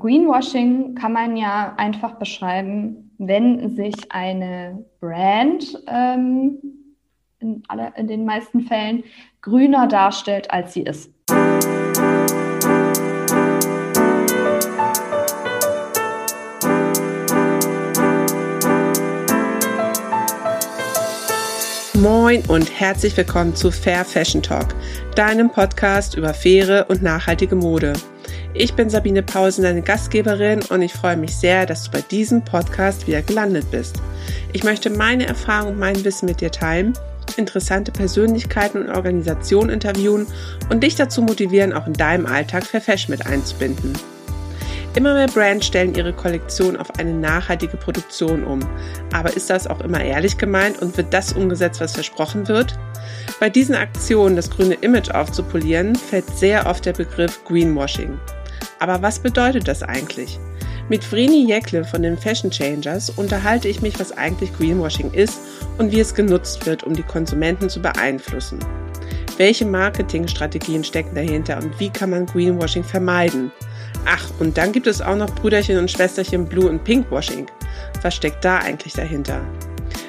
[0.00, 6.58] Greenwashing kann man ja einfach beschreiben, wenn sich eine Brand ähm,
[7.38, 9.04] in, alle, in den meisten Fällen
[9.42, 11.12] grüner darstellt, als sie ist.
[21.94, 24.68] Moin und herzlich willkommen zu Fair Fashion Talk,
[25.14, 27.92] deinem Podcast über faire und nachhaltige Mode.
[28.52, 32.44] Ich bin Sabine Pausen, deine Gastgeberin und ich freue mich sehr, dass du bei diesem
[32.44, 34.02] Podcast wieder gelandet bist.
[34.52, 36.94] Ich möchte meine Erfahrung und mein Wissen mit dir teilen,
[37.36, 40.26] interessante Persönlichkeiten und Organisationen interviewen
[40.68, 43.92] und dich dazu motivieren, auch in deinem Alltag Fair Fashion mit einzubinden.
[44.96, 48.58] Immer mehr Brands stellen ihre Kollektion auf eine nachhaltige Produktion um.
[49.12, 52.76] Aber ist das auch immer ehrlich gemeint und wird das umgesetzt, was versprochen wird?
[53.38, 58.18] Bei diesen Aktionen, das grüne Image aufzupolieren, fällt sehr oft der Begriff Greenwashing.
[58.80, 60.40] Aber was bedeutet das eigentlich?
[60.88, 65.38] Mit Vreni Jekle von den Fashion Changers unterhalte ich mich, was eigentlich Greenwashing ist
[65.78, 68.58] und wie es genutzt wird, um die Konsumenten zu beeinflussen.
[69.36, 73.52] Welche Marketingstrategien stecken dahinter und wie kann man Greenwashing vermeiden?
[74.06, 77.46] Ach, und dann gibt es auch noch Brüderchen und Schwesterchen Blue und Pinkwashing.
[78.02, 79.42] Was steckt da eigentlich dahinter?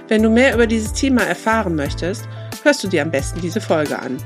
[0.08, 2.28] Wenn du mehr über dieses Thema erfahren möchtest,
[2.64, 4.18] hörst du dir am besten diese Folge an.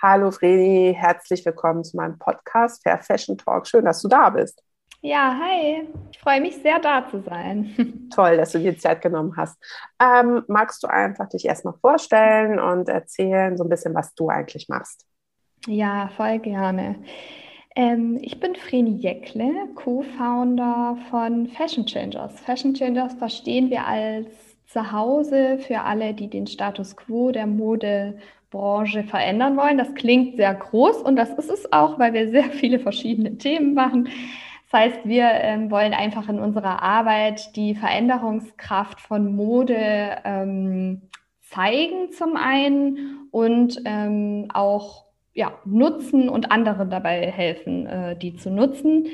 [0.00, 3.66] Hallo Vreni, herzlich willkommen zu meinem Podcast Fair Fashion Talk.
[3.66, 4.62] Schön, dass du da bist.
[5.00, 5.88] Ja, hi.
[6.12, 8.08] Ich freue mich sehr, da zu sein.
[8.14, 9.60] Toll, dass du dir Zeit genommen hast.
[10.00, 14.68] Ähm, magst du einfach dich erstmal vorstellen und erzählen so ein bisschen, was du eigentlich
[14.68, 15.04] machst?
[15.66, 17.02] Ja, voll gerne.
[17.74, 22.38] Ähm, ich bin Vreni Jeckle, Co-Founder von Fashion Changers.
[22.38, 24.28] Fashion Changers verstehen wir als
[24.68, 29.78] Zuhause für alle, die den Status quo der Mode Branche verändern wollen.
[29.78, 33.74] Das klingt sehr groß und das ist es auch, weil wir sehr viele verschiedene Themen
[33.74, 34.08] machen.
[34.70, 41.02] Das heißt, wir ähm, wollen einfach in unserer Arbeit die Veränderungskraft von Mode ähm,
[41.40, 48.50] zeigen zum einen und ähm, auch ja, nutzen und anderen dabei helfen, äh, die zu
[48.50, 49.06] nutzen.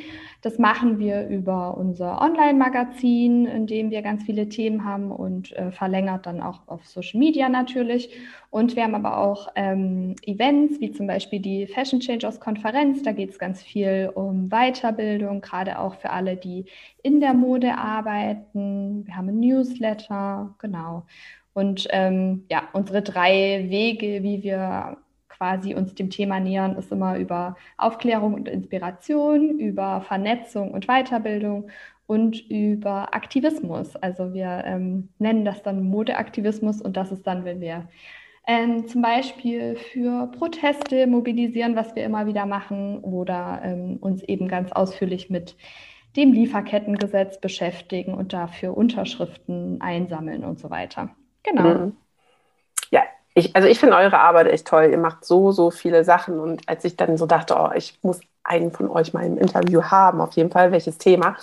[0.44, 5.72] Das machen wir über unser Online-Magazin, in dem wir ganz viele Themen haben und äh,
[5.72, 8.10] verlängert dann auch auf Social Media natürlich.
[8.50, 13.02] Und wir haben aber auch ähm, Events, wie zum Beispiel die Fashion Changers Konferenz.
[13.02, 16.66] Da geht es ganz viel um Weiterbildung, gerade auch für alle, die
[17.02, 19.06] in der Mode arbeiten.
[19.06, 21.06] Wir haben ein Newsletter, genau.
[21.54, 24.98] Und ähm, ja, unsere drei Wege, wie wir
[25.36, 31.70] quasi uns dem Thema nähern, ist immer über Aufklärung und Inspiration, über Vernetzung und Weiterbildung
[32.06, 33.96] und über Aktivismus.
[33.96, 37.88] Also wir ähm, nennen das dann Modeaktivismus und das ist dann, wenn wir
[38.46, 44.48] ähm, zum Beispiel für Proteste mobilisieren, was wir immer wieder machen, oder ähm, uns eben
[44.48, 45.56] ganz ausführlich mit
[46.16, 51.10] dem Lieferkettengesetz beschäftigen und dafür Unterschriften einsammeln und so weiter.
[51.42, 51.86] Genau.
[51.86, 52.03] Mhm
[53.34, 54.88] ich, also ich finde eure Arbeit echt toll.
[54.90, 56.38] Ihr macht so, so viele Sachen.
[56.38, 59.82] Und als ich dann so dachte, oh, ich muss einen von euch mal im Interview
[59.82, 61.36] haben, auf jeden Fall, welches Thema,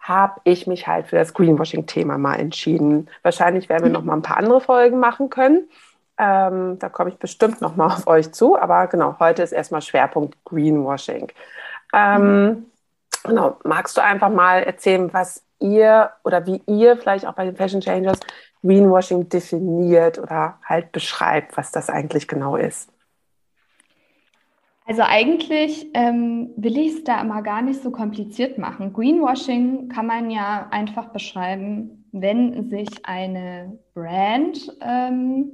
[0.00, 3.10] habe ich mich halt für das Greenwashing-Thema mal entschieden.
[3.22, 5.68] Wahrscheinlich werden wir noch mal ein paar andere Folgen machen können.
[6.16, 8.58] Ähm, da komme ich bestimmt noch mal auf euch zu.
[8.58, 11.30] Aber genau, heute ist erstmal Schwerpunkt Greenwashing.
[11.92, 12.66] Ähm,
[13.22, 17.56] genau, magst du einfach mal erzählen, was ihr oder wie ihr vielleicht auch bei den
[17.56, 18.18] Fashion Changers
[18.62, 22.92] Greenwashing definiert oder halt beschreibt, was das eigentlich genau ist?
[24.86, 28.94] Also eigentlich ähm, will ich es da immer gar nicht so kompliziert machen.
[28.94, 35.52] Greenwashing kann man ja einfach beschreiben, wenn sich eine Brand ähm,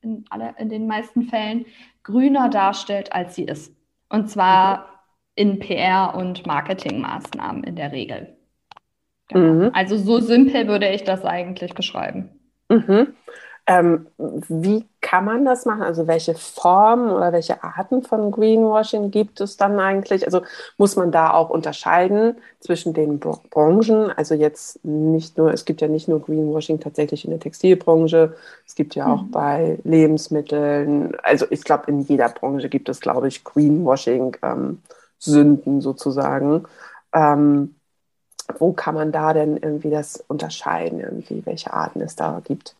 [0.00, 1.66] in, alle, in den meisten Fällen
[2.02, 3.74] grüner darstellt, als sie ist.
[4.08, 5.04] Und zwar
[5.34, 8.35] in PR- und Marketingmaßnahmen in der Regel.
[9.28, 9.64] Genau.
[9.64, 9.70] Mhm.
[9.72, 12.30] Also so simpel würde ich das eigentlich beschreiben.
[12.68, 13.08] Mhm.
[13.68, 15.82] Ähm, wie kann man das machen?
[15.82, 20.24] Also welche Formen oder welche Arten von Greenwashing gibt es dann eigentlich?
[20.24, 20.42] Also
[20.78, 24.12] muss man da auch unterscheiden zwischen den Branchen?
[24.12, 28.76] Also jetzt nicht nur, es gibt ja nicht nur Greenwashing tatsächlich in der Textilbranche, es
[28.76, 29.32] gibt ja auch mhm.
[29.32, 31.16] bei Lebensmitteln.
[31.24, 34.80] Also ich glaube, in jeder Branche gibt es, glaube ich, Greenwashing-Sünden
[35.74, 36.66] ähm, sozusagen.
[37.12, 37.74] Ähm,
[38.58, 42.76] wo kann man da denn irgendwie das unterscheiden, irgendwie, welche Arten es da gibt?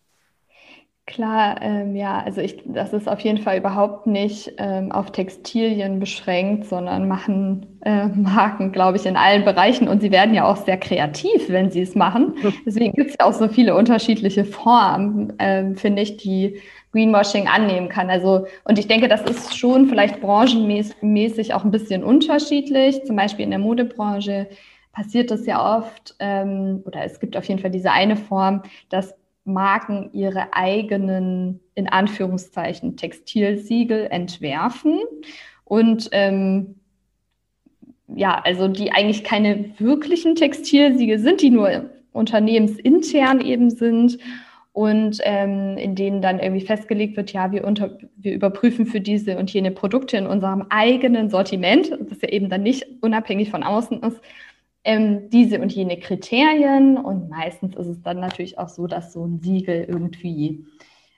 [1.08, 6.00] Klar, ähm, ja, also ich, das ist auf jeden Fall überhaupt nicht ähm, auf Textilien
[6.00, 10.56] beschränkt, sondern machen äh, Marken, glaube ich, in allen Bereichen und sie werden ja auch
[10.56, 12.34] sehr kreativ, wenn sie es machen.
[12.66, 16.60] Deswegen gibt es ja auch so viele unterschiedliche Formen, ähm, finde ich, die
[16.90, 18.10] Greenwashing annehmen kann.
[18.10, 23.04] Also, und ich denke, das ist schon vielleicht branchenmäßig auch ein bisschen unterschiedlich.
[23.04, 24.48] Zum Beispiel in der Modebranche
[24.96, 29.14] passiert das ja oft, ähm, oder es gibt auf jeden Fall diese eine Form, dass
[29.44, 34.98] Marken ihre eigenen, in Anführungszeichen, Textilsiegel entwerfen
[35.64, 36.76] und ähm,
[38.08, 44.16] ja, also die eigentlich keine wirklichen Textilsiegel sind, die nur unternehmensintern eben sind
[44.72, 49.36] und ähm, in denen dann irgendwie festgelegt wird, ja, wir, unter, wir überprüfen für diese
[49.36, 54.02] und jene Produkte in unserem eigenen Sortiment, das ja eben dann nicht unabhängig von außen
[54.02, 54.20] ist,
[54.86, 56.96] ähm, diese und jene Kriterien.
[56.96, 60.64] Und meistens ist es dann natürlich auch so, dass so ein Siegel irgendwie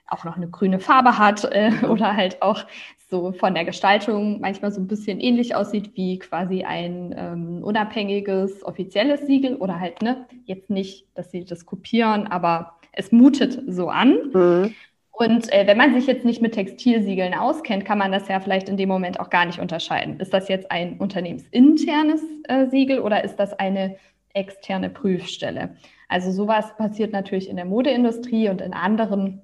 [0.07, 2.65] auch noch eine grüne Farbe hat äh, oder halt auch
[3.09, 8.63] so von der Gestaltung manchmal so ein bisschen ähnlich aussieht wie quasi ein ähm, unabhängiges
[8.63, 13.89] offizielles Siegel oder halt ne jetzt nicht, dass sie das kopieren, aber es mutet so
[13.89, 14.17] an.
[14.33, 14.75] Mhm.
[15.21, 18.69] Und äh, wenn man sich jetzt nicht mit Textilsiegeln auskennt, kann man das ja vielleicht
[18.69, 20.17] in dem Moment auch gar nicht unterscheiden.
[20.21, 23.97] Ist das jetzt ein unternehmensinternes äh, Siegel oder ist das eine
[24.33, 25.75] externe Prüfstelle?
[26.07, 29.41] Also sowas passiert natürlich in der Modeindustrie und in anderen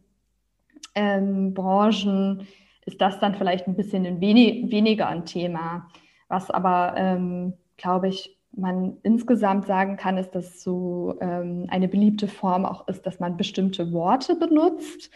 [0.95, 2.47] ähm, Branchen
[2.85, 5.89] ist das dann vielleicht ein bisschen ein wenig, weniger ein Thema.
[6.29, 12.29] Was aber, ähm, glaube ich, man insgesamt sagen kann, ist, dass so ähm, eine beliebte
[12.29, 15.11] Form auch ist, dass man bestimmte Worte benutzt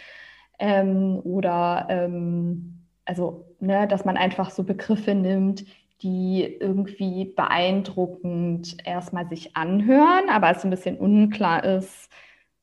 [0.60, 5.66] ähm, oder ähm, also, ne, dass man einfach so Begriffe nimmt,
[6.02, 12.10] die irgendwie beeindruckend erstmal sich anhören, aber es ein bisschen unklar ist,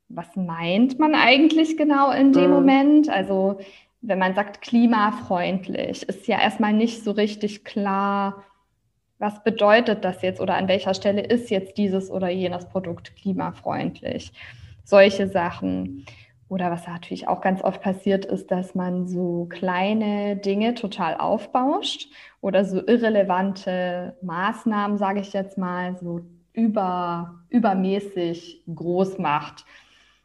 [0.09, 2.51] was meint man eigentlich genau in dem mhm.
[2.51, 3.09] Moment?
[3.11, 3.59] Also
[4.01, 8.45] wenn man sagt klimafreundlich, ist ja erstmal nicht so richtig klar,
[9.19, 14.33] was bedeutet das jetzt oder an welcher Stelle ist jetzt dieses oder jenes Produkt klimafreundlich.
[14.85, 16.05] Solche Sachen.
[16.49, 22.09] Oder was natürlich auch ganz oft passiert ist, dass man so kleine Dinge total aufbauscht
[22.41, 26.21] oder so irrelevante Maßnahmen, sage ich jetzt mal, so
[26.53, 29.65] über, übermäßig groß macht.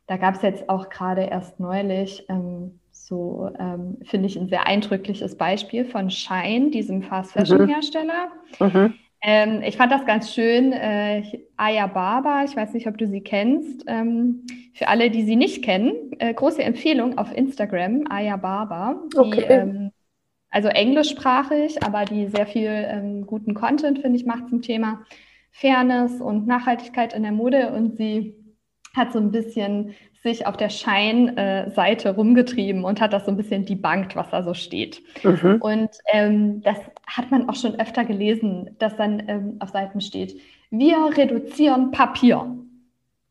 [0.05, 4.67] Da gab es jetzt auch gerade erst neulich ähm, so, ähm, finde ich, ein sehr
[4.67, 8.29] eindrückliches Beispiel von Shine, diesem Fast Fashion Hersteller.
[8.59, 8.67] Mhm.
[8.67, 8.93] Mhm.
[9.21, 10.73] Ähm, ich fand das ganz schön.
[10.73, 11.23] Äh,
[11.55, 13.83] Aya Baba, ich weiß nicht, ob du sie kennst.
[13.87, 19.01] Ähm, für alle, die sie nicht kennen, äh, große Empfehlung auf Instagram, Aya Baba.
[19.13, 19.45] Die, okay.
[19.47, 19.91] ähm,
[20.49, 25.05] also englischsprachig, aber die sehr viel ähm, guten Content, finde ich, macht zum Thema
[25.51, 27.71] Fairness und Nachhaltigkeit in der Mode.
[27.73, 28.35] Und sie
[28.95, 33.37] hat so ein bisschen sich auf der Scheinseite äh, rumgetrieben und hat das so ein
[33.37, 35.01] bisschen debunked, was da so steht.
[35.23, 35.57] Mhm.
[35.61, 36.77] Und ähm, das
[37.07, 40.39] hat man auch schon öfter gelesen, dass dann ähm, auf Seiten steht,
[40.69, 42.55] wir reduzieren Papier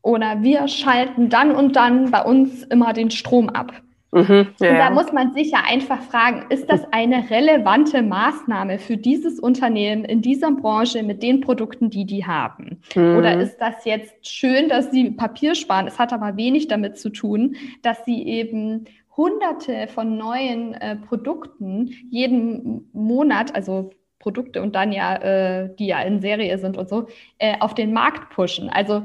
[0.01, 3.71] oder wir schalten dann und dann bei uns immer den Strom ab.
[4.13, 8.77] Mhm, ja, und da muss man sich ja einfach fragen, ist das eine relevante Maßnahme
[8.77, 12.81] für dieses Unternehmen in dieser Branche mit den Produkten, die die haben?
[12.93, 13.15] Mhm.
[13.15, 15.87] Oder ist das jetzt schön, dass sie Papier sparen?
[15.87, 18.85] Es hat aber wenig damit zu tun, dass sie eben
[19.15, 26.01] hunderte von neuen äh, Produkten jeden Monat, also Produkte und dann ja, äh, die ja
[26.01, 27.07] in Serie sind und so,
[27.39, 28.69] äh, auf den Markt pushen.
[28.69, 29.03] Also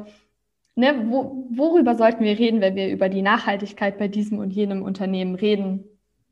[0.77, 4.83] ne, wo, worüber sollten wir reden, wenn wir über die Nachhaltigkeit bei diesem und jenem
[4.83, 5.85] Unternehmen reden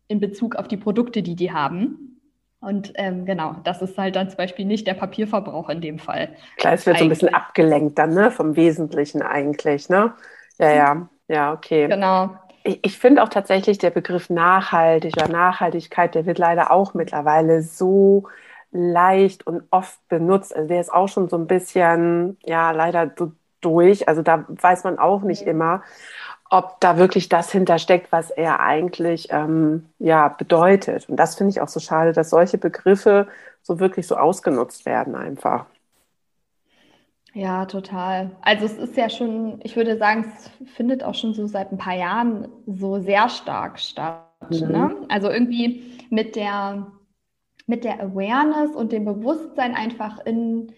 [0.07, 2.21] in Bezug auf die Produkte, die die haben?
[2.61, 6.31] Und ähm, genau, das ist halt dann zum Beispiel nicht der Papierverbrauch in dem Fall.
[6.57, 7.19] Klar, es wird eigentlich.
[7.19, 10.15] so ein bisschen abgelenkt dann, ne, vom Wesentlichen eigentlich, ne?
[10.59, 11.89] Ja, ja, ja, okay.
[11.89, 12.31] Genau.
[12.63, 17.61] Ich, ich finde auch tatsächlich der Begriff nachhaltig oder Nachhaltigkeit, der wird leider auch mittlerweile
[17.61, 18.29] so
[18.71, 20.55] leicht und oft benutzt.
[20.55, 23.33] Also der ist auch schon so ein bisschen, ja, leider so
[23.65, 24.09] durch.
[24.09, 25.83] Also da weiß man auch nicht immer,
[26.51, 31.09] ob da wirklich das hintersteckt, was er eigentlich ähm, ja, bedeutet.
[31.09, 33.27] Und das finde ich auch so schade, dass solche Begriffe
[33.63, 35.67] so wirklich so ausgenutzt werden einfach.
[37.33, 38.31] Ja, total.
[38.43, 41.79] Also es ist ja schon, ich würde sagen, es findet auch schon so seit ein
[41.79, 44.23] paar Jahren so sehr stark statt.
[44.51, 44.69] Mhm.
[44.69, 44.97] Ne?
[45.09, 46.87] Also irgendwie mit der,
[47.67, 50.73] mit der Awareness und dem Bewusstsein einfach in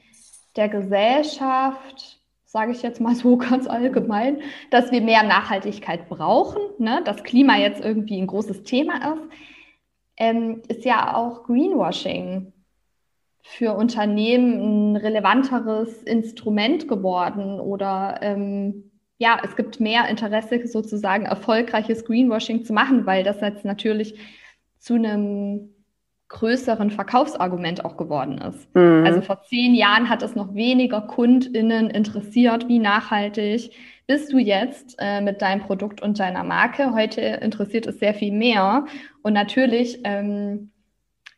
[0.56, 2.20] der Gesellschaft,
[2.56, 7.02] sage ich jetzt mal so ganz allgemein, dass wir mehr Nachhaltigkeit brauchen, ne?
[7.04, 9.28] dass Klima jetzt irgendwie ein großes Thema ist,
[10.16, 12.54] ähm, ist ja auch Greenwashing
[13.42, 22.06] für Unternehmen ein relevanteres Instrument geworden oder ähm, ja, es gibt mehr Interesse, sozusagen erfolgreiches
[22.06, 24.18] Greenwashing zu machen, weil das jetzt natürlich
[24.78, 25.74] zu einem
[26.28, 28.74] größeren Verkaufsargument auch geworden ist.
[28.74, 29.04] Mhm.
[29.06, 33.70] Also vor zehn Jahren hat es noch weniger KundInnen interessiert, wie nachhaltig
[34.06, 36.94] bist du jetzt äh, mit deinem Produkt und deiner Marke.
[36.94, 38.86] Heute interessiert es sehr viel mehr.
[39.22, 40.70] Und natürlich ähm,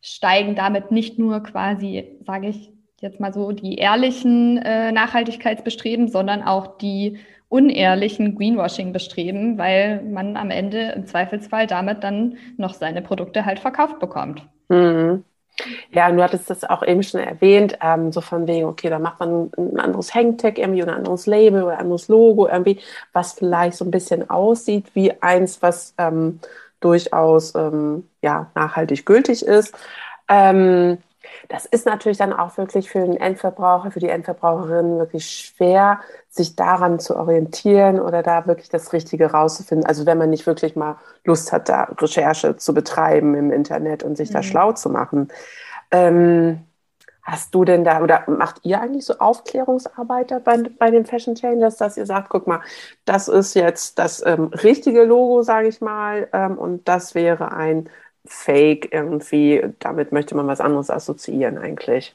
[0.02, 6.42] steigen damit nicht nur quasi, sage ich jetzt mal so, die ehrlichen äh, Nachhaltigkeitsbestreben, sondern
[6.42, 7.18] auch die
[7.48, 13.98] unehrlichen Greenwashing-Bestreben, weil man am Ende im Zweifelsfall damit dann noch seine Produkte halt verkauft
[14.00, 14.46] bekommt.
[14.68, 15.24] Mhm.
[15.92, 19.20] Ja, du hattest das auch eben schon erwähnt, ähm, so von wegen, okay, da macht
[19.20, 22.80] man ein anderes Hangtag irgendwie oder ein anderes Label oder ein anderes Logo irgendwie,
[23.12, 26.40] was vielleicht so ein bisschen aussieht wie eins, was ähm,
[26.80, 29.74] durchaus ähm, ja, nachhaltig gültig ist.
[30.28, 30.98] Ähm,
[31.48, 36.56] das ist natürlich dann auch wirklich für den Endverbraucher, für die Endverbraucherin wirklich schwer, sich
[36.56, 39.86] daran zu orientieren oder da wirklich das Richtige rauszufinden.
[39.86, 44.16] Also wenn man nicht wirklich mal Lust hat, da Recherche zu betreiben im Internet und
[44.16, 44.34] sich mhm.
[44.34, 45.28] da schlau zu machen.
[45.90, 46.64] Ähm,
[47.28, 51.76] hast du denn da, oder macht ihr eigentlich so Aufklärungsarbeit bei, bei den Fashion Changers,
[51.76, 52.60] dass ihr sagt, guck mal,
[53.04, 57.90] das ist jetzt das ähm, richtige Logo, sage ich mal, ähm, und das wäre ein
[58.24, 62.14] Fake irgendwie, damit möchte man was anderes assoziieren eigentlich.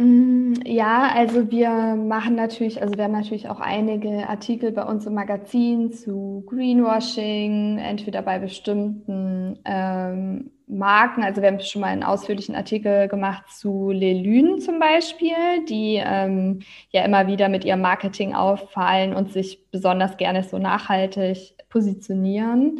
[0.00, 5.06] Mm, ja, also wir machen natürlich, also wir haben natürlich auch einige Artikel bei uns
[5.06, 11.24] im Magazin zu Greenwashing, entweder bei bestimmten ähm, Marken.
[11.24, 16.60] Also wir haben schon mal einen ausführlichen Artikel gemacht zu Lelune zum Beispiel, die ähm,
[16.90, 22.78] ja immer wieder mit ihrem Marketing auffallen und sich besonders gerne so nachhaltig positionieren.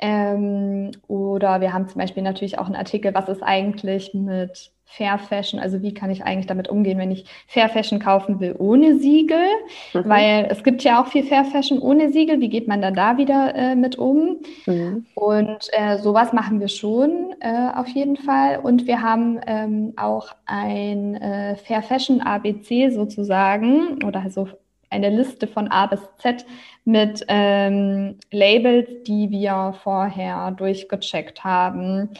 [0.00, 5.18] Ähm, oder wir haben zum Beispiel natürlich auch einen Artikel, was ist eigentlich mit Fair
[5.18, 8.98] Fashion, also wie kann ich eigentlich damit umgehen, wenn ich Fair Fashion kaufen will ohne
[8.98, 9.46] Siegel,
[9.94, 10.02] mhm.
[10.04, 13.16] weil es gibt ja auch viel Fair Fashion ohne Siegel, wie geht man dann da
[13.16, 14.38] wieder äh, mit um?
[14.66, 15.06] Mhm.
[15.14, 20.34] Und äh, sowas machen wir schon äh, auf jeden Fall und wir haben ähm, auch
[20.44, 24.48] ein äh, Fair Fashion ABC sozusagen oder so
[24.90, 26.44] eine Liste von A bis Z
[26.84, 32.10] mit ähm, Labels, die wir vorher durchgecheckt haben,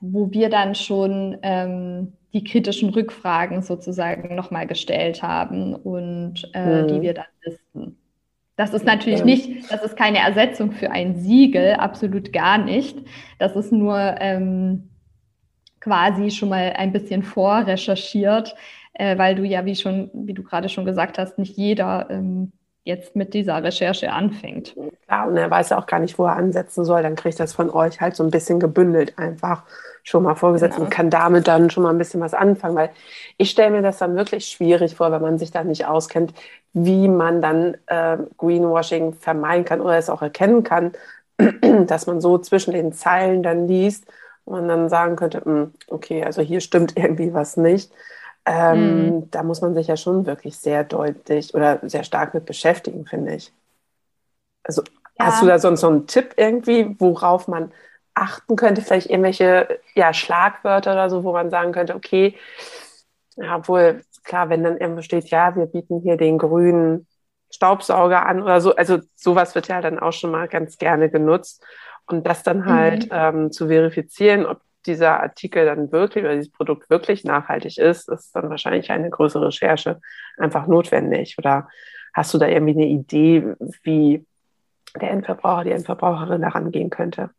[0.00, 6.88] wo wir dann schon ähm, die kritischen Rückfragen sozusagen nochmal gestellt haben und äh, mhm.
[6.88, 7.98] die wir dann listen.
[8.56, 12.98] Das ist natürlich nicht, das ist keine Ersetzung für ein Siegel, absolut gar nicht.
[13.38, 14.90] Das ist nur ähm,
[15.80, 18.54] quasi schon mal ein bisschen vorrecherchiert,
[18.94, 22.52] äh, weil du ja, wie schon, wie du gerade schon gesagt hast, nicht jeder ähm,
[22.84, 24.74] jetzt mit dieser Recherche anfängt.
[25.06, 27.02] Klar, und er weiß ja auch gar nicht, wo er ansetzen soll.
[27.02, 29.64] Dann kriegt das von euch halt so ein bisschen gebündelt einfach
[30.02, 30.86] schon mal vorgesetzt genau.
[30.86, 32.74] und kann damit dann schon mal ein bisschen was anfangen.
[32.74, 32.90] Weil
[33.36, 36.34] ich stelle mir das dann wirklich schwierig vor, wenn man sich da nicht auskennt,
[36.72, 40.92] wie man dann äh, Greenwashing vermeiden kann oder es auch erkennen kann,
[41.86, 44.06] dass man so zwischen den Zeilen dann liest
[44.44, 47.92] und man dann sagen könnte, hm, okay, also hier stimmt irgendwie was nicht.
[48.44, 49.30] Ähm, mhm.
[49.30, 53.36] Da muss man sich ja schon wirklich sehr deutlich oder sehr stark mit beschäftigen, finde
[53.36, 53.52] ich.
[54.64, 54.82] Also
[55.18, 55.26] ja.
[55.26, 57.72] hast du da sonst so einen Tipp irgendwie, worauf man
[58.14, 58.82] achten könnte?
[58.82, 62.36] Vielleicht irgendwelche ja, Schlagwörter oder so, wo man sagen könnte, okay,
[63.36, 67.06] ja, obwohl, klar, wenn dann irgendwo steht, ja, wir bieten hier den grünen
[67.50, 71.64] Staubsauger an oder so, also sowas wird ja dann auch schon mal ganz gerne genutzt.
[72.06, 73.10] Und das dann halt mhm.
[73.12, 78.34] ähm, zu verifizieren, ob dieser Artikel dann wirklich oder dieses Produkt wirklich nachhaltig ist, ist
[78.34, 80.00] dann wahrscheinlich eine größere Recherche
[80.38, 81.36] einfach notwendig.
[81.38, 81.68] Oder
[82.12, 84.24] hast du da irgendwie eine Idee, wie
[85.00, 87.30] der Endverbraucher, die Endverbraucherin daran gehen könnte?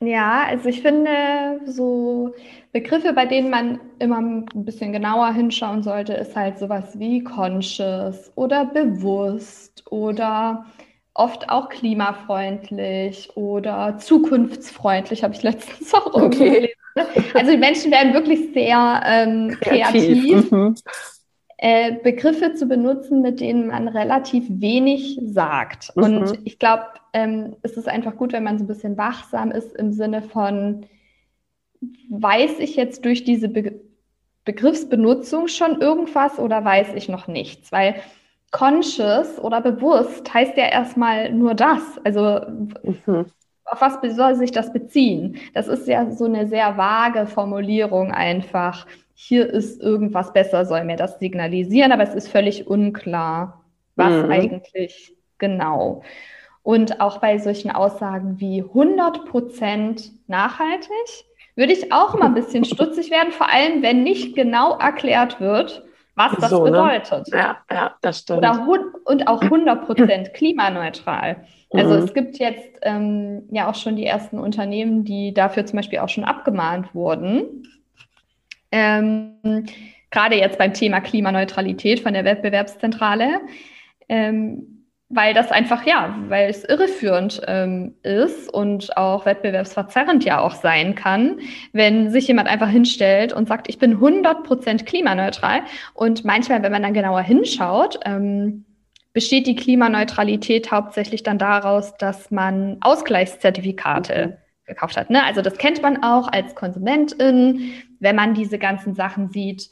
[0.00, 2.32] Ja, also ich finde so
[2.72, 8.30] Begriffe, bei denen man immer ein bisschen genauer hinschauen sollte, ist halt sowas wie conscious
[8.36, 10.66] oder bewusst oder
[11.18, 16.54] oft auch klimafreundlich oder zukunftsfreundlich, habe ich letztens auch irgendwo okay.
[16.54, 16.74] gelesen.
[17.34, 20.22] Also die Menschen werden wirklich sehr ähm, kreativ.
[20.22, 20.50] kreativ.
[20.50, 20.74] Mhm.
[21.60, 25.94] Äh, Begriffe zu benutzen, mit denen man relativ wenig sagt.
[25.96, 26.02] Mhm.
[26.02, 29.74] Und ich glaube, ähm, es ist einfach gut, wenn man so ein bisschen wachsam ist
[29.76, 30.86] im Sinne von,
[32.10, 33.80] weiß ich jetzt durch diese Be
[34.44, 37.70] Begriffsbenutzung schon irgendwas oder weiß ich noch nichts?
[37.70, 37.96] Weil
[38.50, 41.82] conscious oder bewusst heißt ja erstmal nur das.
[42.04, 42.40] Also
[42.82, 43.26] mhm.
[43.64, 45.36] auf was soll sich das beziehen?
[45.54, 48.86] Das ist ja so eine sehr vage Formulierung einfach.
[49.14, 53.64] Hier ist irgendwas besser, soll mir das signalisieren, aber es ist völlig unklar,
[53.96, 54.30] was mhm.
[54.30, 56.02] eigentlich genau.
[56.62, 60.90] Und auch bei solchen Aussagen wie 100 Prozent nachhaltig
[61.56, 65.82] würde ich auch mal ein bisschen stutzig werden, vor allem wenn nicht genau erklärt wird,
[66.18, 66.70] was das so, ne?
[66.70, 67.28] bedeutet.
[67.32, 67.38] Ne?
[67.38, 68.38] Ja, ja, das stimmt.
[68.38, 68.66] Oder,
[69.04, 71.44] und auch 100% klimaneutral.
[71.72, 72.02] Also mhm.
[72.04, 76.08] es gibt jetzt ähm, ja auch schon die ersten Unternehmen, die dafür zum Beispiel auch
[76.08, 77.66] schon abgemahnt wurden.
[78.72, 79.66] Ähm,
[80.10, 83.40] Gerade jetzt beim Thema Klimaneutralität von der Wettbewerbszentrale.
[84.08, 84.77] Ähm,
[85.10, 90.94] weil das einfach, ja, weil es irreführend ähm, ist und auch wettbewerbsverzerrend ja auch sein
[90.94, 91.40] kann,
[91.72, 95.62] wenn sich jemand einfach hinstellt und sagt, ich bin 100% klimaneutral.
[95.94, 98.66] Und manchmal, wenn man dann genauer hinschaut, ähm,
[99.14, 105.08] besteht die Klimaneutralität hauptsächlich dann daraus, dass man Ausgleichszertifikate gekauft hat.
[105.08, 105.24] Ne?
[105.24, 109.70] Also das kennt man auch als Konsumentin, wenn man diese ganzen Sachen sieht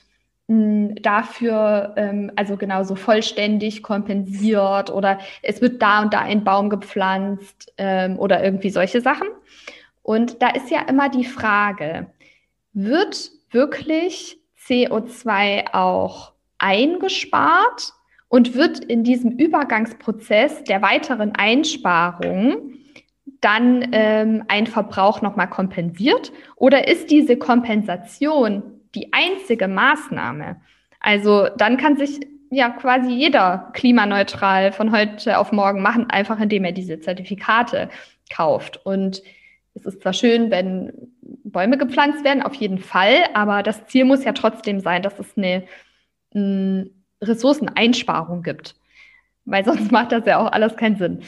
[0.48, 7.72] dafür ähm, also genauso vollständig kompensiert oder es wird da und da ein Baum gepflanzt
[7.78, 9.26] ähm, oder irgendwie solche Sachen.
[10.02, 12.06] Und da ist ja immer die Frage,
[12.72, 17.92] wird wirklich CO2 auch eingespart
[18.28, 22.74] und wird in diesem Übergangsprozess der weiteren Einsparung
[23.40, 26.32] dann ähm, ein Verbrauch nochmal kompensiert?
[26.54, 30.60] Oder ist diese Kompensation die einzige Maßnahme.
[31.00, 36.64] Also dann kann sich ja quasi jeder klimaneutral von heute auf morgen machen, einfach indem
[36.64, 37.88] er diese Zertifikate
[38.34, 38.84] kauft.
[38.84, 39.22] Und
[39.74, 40.92] es ist zwar schön, wenn
[41.44, 45.36] Bäume gepflanzt werden, auf jeden Fall, aber das Ziel muss ja trotzdem sein, dass es
[45.36, 45.64] eine,
[46.34, 46.90] eine
[47.22, 48.74] Ressourceneinsparung gibt.
[49.44, 51.20] Weil sonst macht das ja auch alles keinen Sinn.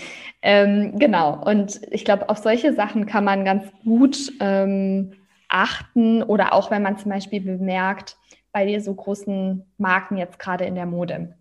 [0.42, 1.42] Ähm, genau.
[1.44, 5.12] Und ich glaube, auf solche Sachen kann man ganz gut ähm,
[5.48, 8.16] achten oder auch wenn man zum Beispiel bemerkt,
[8.52, 11.34] bei dir so großen Marken jetzt gerade in der Mode,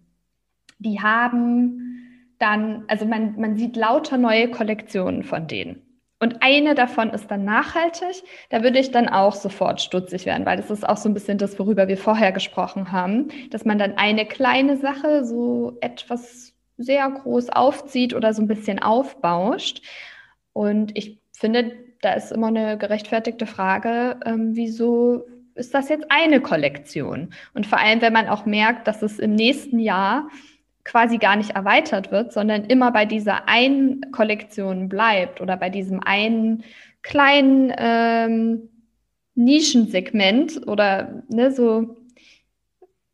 [0.79, 5.81] die haben dann, also man, man sieht lauter neue Kollektionen von denen.
[6.19, 8.23] Und eine davon ist dann nachhaltig.
[8.49, 11.37] Da würde ich dann auch sofort stutzig werden, weil das ist auch so ein bisschen
[11.37, 17.09] das, worüber wir vorher gesprochen haben, dass man dann eine kleine Sache so etwas sehr
[17.09, 19.83] groß aufzieht oder so ein bisschen aufbauscht.
[20.53, 25.23] Und ich finde, da ist immer eine gerechtfertigte Frage, ähm, wieso
[25.55, 27.29] ist das jetzt eine Kollektion?
[27.53, 30.29] Und vor allem, wenn man auch merkt, dass es im nächsten Jahr
[30.83, 35.99] quasi gar nicht erweitert wird, sondern immer bei dieser einen Kollektion bleibt oder bei diesem
[36.01, 36.63] einen
[37.01, 38.69] kleinen ähm,
[39.35, 41.97] Nischensegment oder ne, so,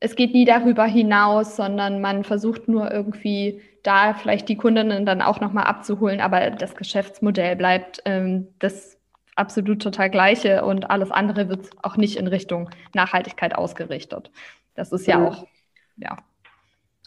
[0.03, 5.21] es geht nie darüber hinaus, sondern man versucht nur irgendwie da vielleicht die Kundinnen dann
[5.21, 8.97] auch nochmal abzuholen, aber das Geschäftsmodell bleibt ähm, das
[9.37, 14.29] absolut total gleiche und alles andere wird auch nicht in Richtung Nachhaltigkeit ausgerichtet.
[14.75, 15.47] Das ist ja, ja auch,
[15.95, 16.17] ja.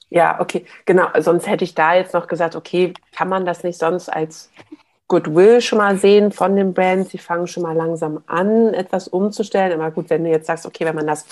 [0.09, 1.09] Ja, okay, genau.
[1.18, 4.50] Sonst hätte ich da jetzt noch gesagt, okay, kann man das nicht sonst als
[5.06, 7.11] Goodwill schon mal sehen von den Brands?
[7.11, 9.78] Sie fangen schon mal langsam an, etwas umzustellen.
[9.78, 11.26] Aber gut, wenn du jetzt sagst, okay, wenn man das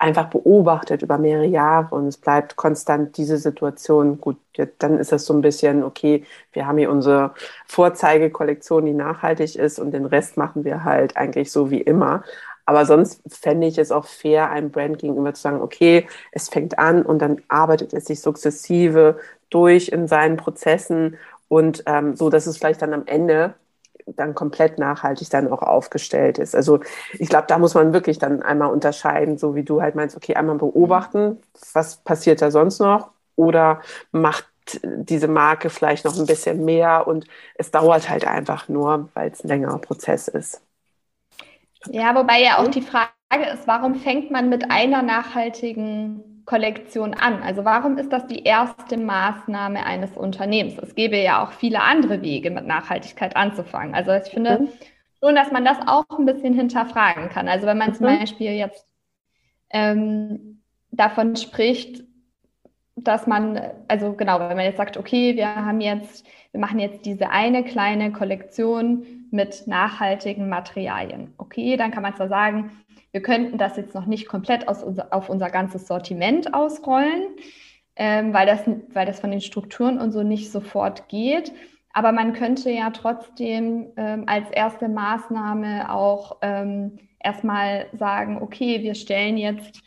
[0.00, 4.20] einfach beobachtet über mehrere Jahre und es bleibt konstant diese Situation.
[4.20, 4.38] Gut,
[4.78, 7.34] dann ist das so ein bisschen, okay, wir haben hier unsere
[7.66, 12.24] Vorzeigekollektion, die nachhaltig ist und den Rest machen wir halt eigentlich so wie immer.
[12.64, 16.78] Aber sonst fände ich es auch fair, einem Brand gegenüber zu sagen, okay, es fängt
[16.78, 19.18] an und dann arbeitet es sich sukzessive
[19.50, 23.54] durch in seinen Prozessen und ähm, so, dass es vielleicht dann am Ende
[24.16, 26.54] dann komplett nachhaltig dann auch aufgestellt ist.
[26.54, 26.80] Also
[27.12, 30.34] ich glaube, da muss man wirklich dann einmal unterscheiden, so wie du halt meinst, okay,
[30.34, 31.38] einmal beobachten,
[31.72, 33.80] was passiert da sonst noch oder
[34.12, 34.46] macht
[34.84, 39.42] diese Marke vielleicht noch ein bisschen mehr und es dauert halt einfach nur, weil es
[39.44, 40.62] ein längerer Prozess ist.
[41.86, 43.10] Ja, wobei ja auch die Frage
[43.52, 47.44] ist, warum fängt man mit einer nachhaltigen Kollektion an?
[47.44, 50.78] Also warum ist das die erste Maßnahme eines Unternehmens?
[50.82, 53.94] Es gäbe ja auch viele andere Wege, mit Nachhaltigkeit anzufangen.
[53.94, 54.68] Also ich finde mhm.
[55.22, 57.46] schon, dass man das auch ein bisschen hinterfragen kann.
[57.46, 57.94] Also wenn man mhm.
[57.94, 58.84] zum Beispiel jetzt
[59.70, 62.02] ähm, davon spricht,
[62.96, 67.06] dass man, also genau, wenn man jetzt sagt, okay, wir haben jetzt, wir machen jetzt
[67.06, 71.32] diese eine kleine Kollektion mit nachhaltigen Materialien.
[71.38, 72.72] Okay, dann kann man zwar sagen,
[73.12, 77.22] wir könnten das jetzt noch nicht komplett aus, auf unser ganzes Sortiment ausrollen,
[77.96, 78.60] ähm, weil, das,
[78.92, 81.52] weil das von den Strukturen und so nicht sofort geht.
[81.92, 88.94] Aber man könnte ja trotzdem ähm, als erste Maßnahme auch ähm, erstmal sagen, okay, wir
[88.94, 89.82] stellen jetzt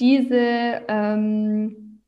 [0.00, 2.00] diese, ähm,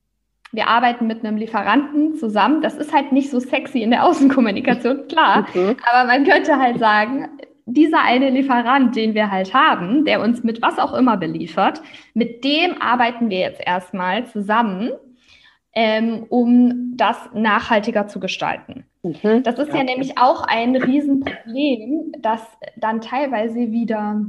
[0.53, 2.63] wir arbeiten mit einem Lieferanten zusammen.
[2.63, 5.47] Das ist halt nicht so sexy in der Außenkommunikation, klar.
[5.49, 5.77] Okay.
[5.91, 7.29] Aber man könnte halt sagen,
[7.73, 11.83] dieser eine Lieferant, den wir halt haben, der uns mit was auch immer beliefert,
[12.15, 14.91] mit dem arbeiten wir jetzt erstmal zusammen,
[15.75, 18.85] ähm, um das nachhaltiger zu gestalten.
[19.03, 19.43] Mhm.
[19.43, 19.77] Das ist ja.
[19.77, 22.43] ja nämlich auch ein Riesenproblem, dass
[22.77, 24.25] dann teilweise wieder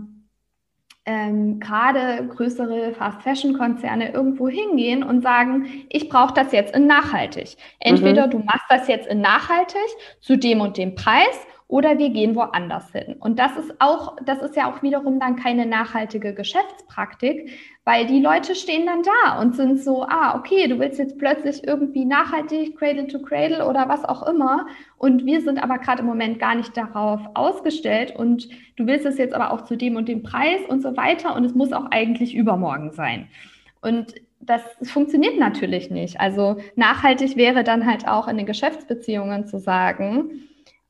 [1.05, 7.55] ähm, gerade größere Fast-Fashion-Konzerne irgendwo hingehen und sagen, ich brauche das jetzt in nachhaltig.
[7.79, 8.31] Entweder mhm.
[8.31, 9.87] du machst das jetzt in nachhaltig
[10.19, 13.15] zu dem und dem Preis oder wir gehen woanders hin.
[13.19, 17.51] Und das ist auch, das ist ja auch wiederum dann keine nachhaltige Geschäftspraktik,
[17.85, 21.67] weil die Leute stehen dann da und sind so, ah, okay, du willst jetzt plötzlich
[21.67, 24.65] irgendwie nachhaltig, Cradle to Cradle oder was auch immer.
[24.97, 29.19] Und wir sind aber gerade im Moment gar nicht darauf ausgestellt und du willst es
[29.19, 31.35] jetzt aber auch zu dem und dem Preis und so weiter.
[31.35, 33.27] Und es muss auch eigentlich übermorgen sein.
[33.79, 36.19] Und das funktioniert natürlich nicht.
[36.19, 40.48] Also nachhaltig wäre dann halt auch in den Geschäftsbeziehungen zu sagen,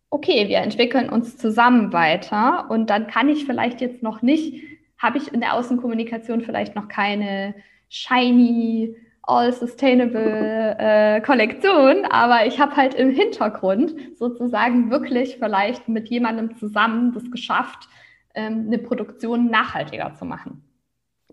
[0.09, 4.63] okay, wir entwickeln uns zusammen weiter und dann kann ich vielleicht jetzt noch nicht
[4.99, 7.55] habe ich in der Außenkommunikation vielleicht noch keine
[7.87, 16.09] shiny, all sustainable äh, Kollektion, aber ich habe halt im Hintergrund sozusagen wirklich vielleicht mit
[16.09, 17.87] jemandem zusammen das geschafft,
[18.35, 20.63] ähm, eine Produktion nachhaltiger zu machen.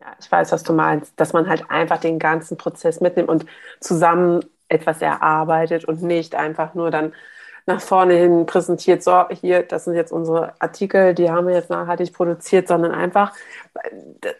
[0.01, 3.47] Ja, ich weiß, was du meinst, dass man halt einfach den ganzen Prozess mitnimmt und
[3.81, 7.13] zusammen etwas erarbeitet und nicht einfach nur dann
[7.67, 11.71] nach vorne hin präsentiert, so hier, das sind jetzt unsere Artikel, die haben wir jetzt
[11.71, 13.33] nachhaltig produziert, sondern einfach,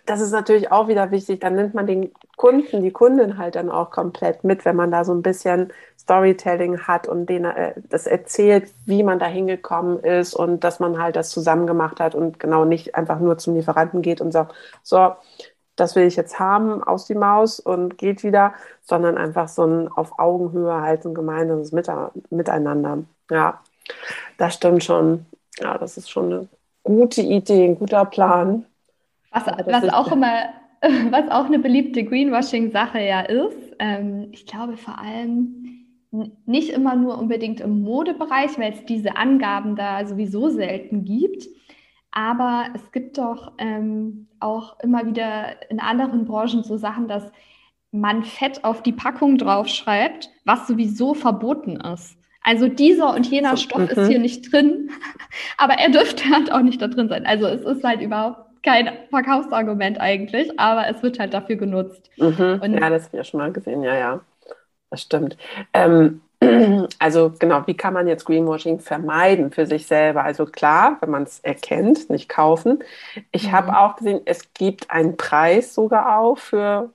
[0.07, 3.71] das ist natürlich auch wieder wichtig, dann nimmt man den Kunden, die Kundin halt dann
[3.71, 8.07] auch komplett mit, wenn man da so ein bisschen Storytelling hat und denen äh, das
[8.07, 12.39] erzählt, wie man da hingekommen ist und dass man halt das zusammen gemacht hat und
[12.39, 15.15] genau nicht einfach nur zum Lieferanten geht und sagt, so,
[15.77, 19.89] das will ich jetzt haben, aus die Maus und geht wieder, sondern einfach so ein
[19.89, 21.73] auf Augenhöhe halt ein gemeinsames
[22.31, 23.05] Miteinander.
[23.31, 23.61] Ja,
[24.39, 25.27] das stimmt schon.
[25.59, 26.49] Ja, das ist schon eine
[26.83, 28.65] gute Idee, ein guter Plan.
[29.31, 30.33] Was, was auch immer,
[31.11, 35.67] was auch eine beliebte Greenwashing-Sache ja ist, ähm, ich glaube vor allem
[36.47, 41.47] nicht immer nur unbedingt im Modebereich, weil es diese Angaben da sowieso selten gibt.
[42.11, 47.31] Aber es gibt doch ähm, auch immer wieder in anderen Branchen so Sachen, dass
[47.91, 52.17] man Fett auf die Packung draufschreibt, was sowieso verboten ist.
[52.43, 54.07] Also dieser und jener so, Stoff ist mhm.
[54.07, 54.91] hier nicht drin,
[55.59, 57.27] aber er dürfte halt auch nicht da drin sein.
[57.27, 62.11] Also es ist halt überhaupt kein Verkaufsargument eigentlich, aber es wird halt dafür genutzt.
[62.17, 62.61] Mhm.
[62.63, 64.21] ja, das habe ich ja schon mal gesehen, ja, ja.
[64.91, 65.37] Das stimmt.
[65.73, 66.21] Ähm,
[66.99, 70.25] also genau, wie kann man jetzt Greenwashing vermeiden für sich selber?
[70.25, 72.85] Also klar, wenn man es erkennt, nicht kaufen.
[73.33, 73.53] Ich mhm.
[73.53, 76.93] habe auch gesehen, es gibt einen Preis sogar auch für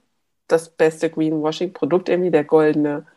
[0.47, 3.07] das beste Greenwashing-Produkt, irgendwie der goldene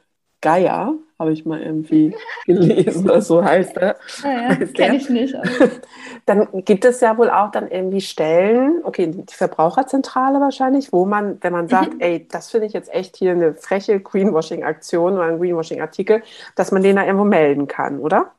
[0.41, 2.14] Geier, habe ich mal irgendwie
[2.46, 3.96] gelesen, oder so heißt er.
[4.22, 5.35] Ja, ja, kenne ich nicht.
[6.27, 11.38] Dann gibt es ja wohl auch dann irgendwie Stellen, okay, die Verbraucherzentrale wahrscheinlich, wo man,
[11.42, 12.00] wenn man sagt, mhm.
[12.00, 16.22] ey, das finde ich jetzt echt hier eine freche Greenwashing-Aktion oder ein Greenwashing-Artikel,
[16.57, 18.33] dass man den da irgendwo melden kann, oder?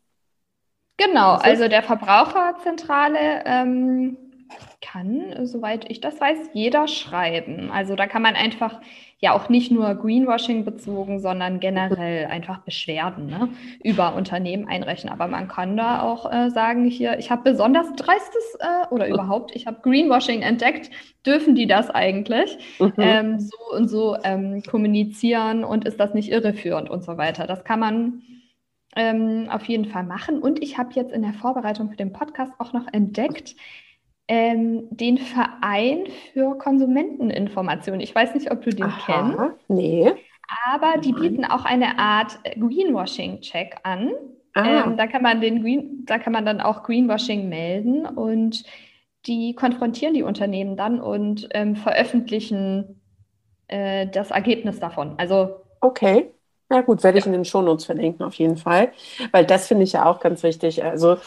[0.97, 4.17] Genau, also der Verbraucherzentrale ähm,
[4.85, 7.71] kann, soweit ich das weiß, jeder schreiben.
[7.71, 8.79] Also da kann man einfach
[9.19, 13.49] ja auch nicht nur Greenwashing bezogen, sondern generell einfach Beschwerden ne,
[13.83, 15.11] über Unternehmen einrechnen.
[15.11, 19.55] Aber man kann da auch äh, sagen, hier, ich habe besonders dreistes äh, oder überhaupt,
[19.55, 20.91] ich habe Greenwashing entdeckt.
[21.25, 22.93] Dürfen die das eigentlich mhm.
[22.97, 27.47] ähm, so und so ähm, kommunizieren und ist das nicht irreführend und so weiter?
[27.47, 28.21] Das kann man
[28.95, 30.39] ähm, auf jeden Fall machen.
[30.39, 33.55] Und ich habe jetzt in der Vorbereitung für den Podcast auch noch entdeckt,
[34.27, 37.99] ähm, den Verein für Konsumenteninformation.
[37.99, 39.69] Ich weiß nicht, ob du den Aha, kennst.
[39.69, 40.13] Nee.
[40.71, 44.11] Aber die bieten auch eine Art Greenwashing-Check an.
[44.53, 44.85] Ah.
[44.85, 48.63] Ähm, da kann man den Green, da kann man dann auch Greenwashing melden und
[49.27, 53.01] die konfrontieren die Unternehmen dann und ähm, veröffentlichen
[53.67, 55.15] äh, das Ergebnis davon.
[55.17, 56.31] Also okay.
[56.71, 58.91] Ja gut, werde ich in den Shownotes verlinken auf jeden Fall,
[59.31, 60.83] weil das finde ich ja auch ganz wichtig.
[60.83, 61.17] Also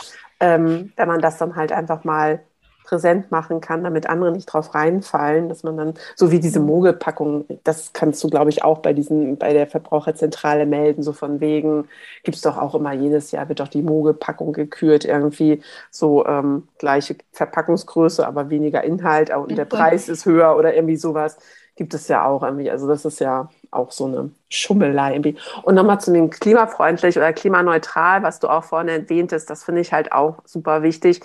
[0.40, 2.40] ähm, wenn man das dann halt einfach mal
[2.88, 7.44] präsent machen kann, damit andere nicht drauf reinfallen, dass man dann, so wie diese Mogelpackung,
[7.64, 11.86] das kannst du, glaube ich, auch bei diesen, bei der Verbraucherzentrale melden, so von wegen,
[12.22, 16.66] gibt es doch auch immer jedes Jahr, wird doch die Mogelpackung gekürt, irgendwie so ähm,
[16.78, 21.36] gleiche Verpackungsgröße, aber weniger Inhalt und der Preis ist höher oder irgendwie sowas.
[21.76, 22.70] Gibt es ja auch irgendwie.
[22.72, 25.36] Also das ist ja auch so eine Schummelei irgendwie.
[25.62, 29.92] Und nochmal zu dem klimafreundlich oder klimaneutral, was du auch vorhin erwähntest, das finde ich
[29.92, 31.20] halt auch super wichtig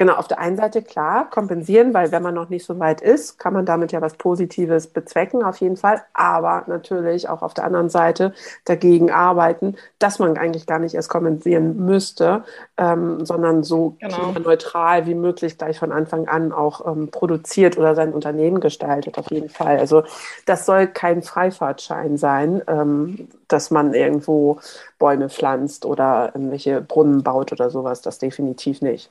[0.00, 3.38] Genau, auf der einen Seite klar, kompensieren, weil wenn man noch nicht so weit ist,
[3.38, 6.00] kann man damit ja was Positives bezwecken, auf jeden Fall.
[6.14, 8.32] Aber natürlich auch auf der anderen Seite
[8.64, 12.44] dagegen arbeiten, dass man eigentlich gar nicht erst kompensieren müsste,
[12.78, 14.32] ähm, sondern so genau.
[14.42, 19.30] neutral wie möglich gleich von Anfang an auch ähm, produziert oder sein Unternehmen gestaltet, auf
[19.30, 19.76] jeden Fall.
[19.76, 20.04] Also
[20.46, 24.60] das soll kein Freifahrtschein sein, ähm, dass man irgendwo
[24.98, 29.10] Bäume pflanzt oder irgendwelche Brunnen baut oder sowas, das definitiv nicht.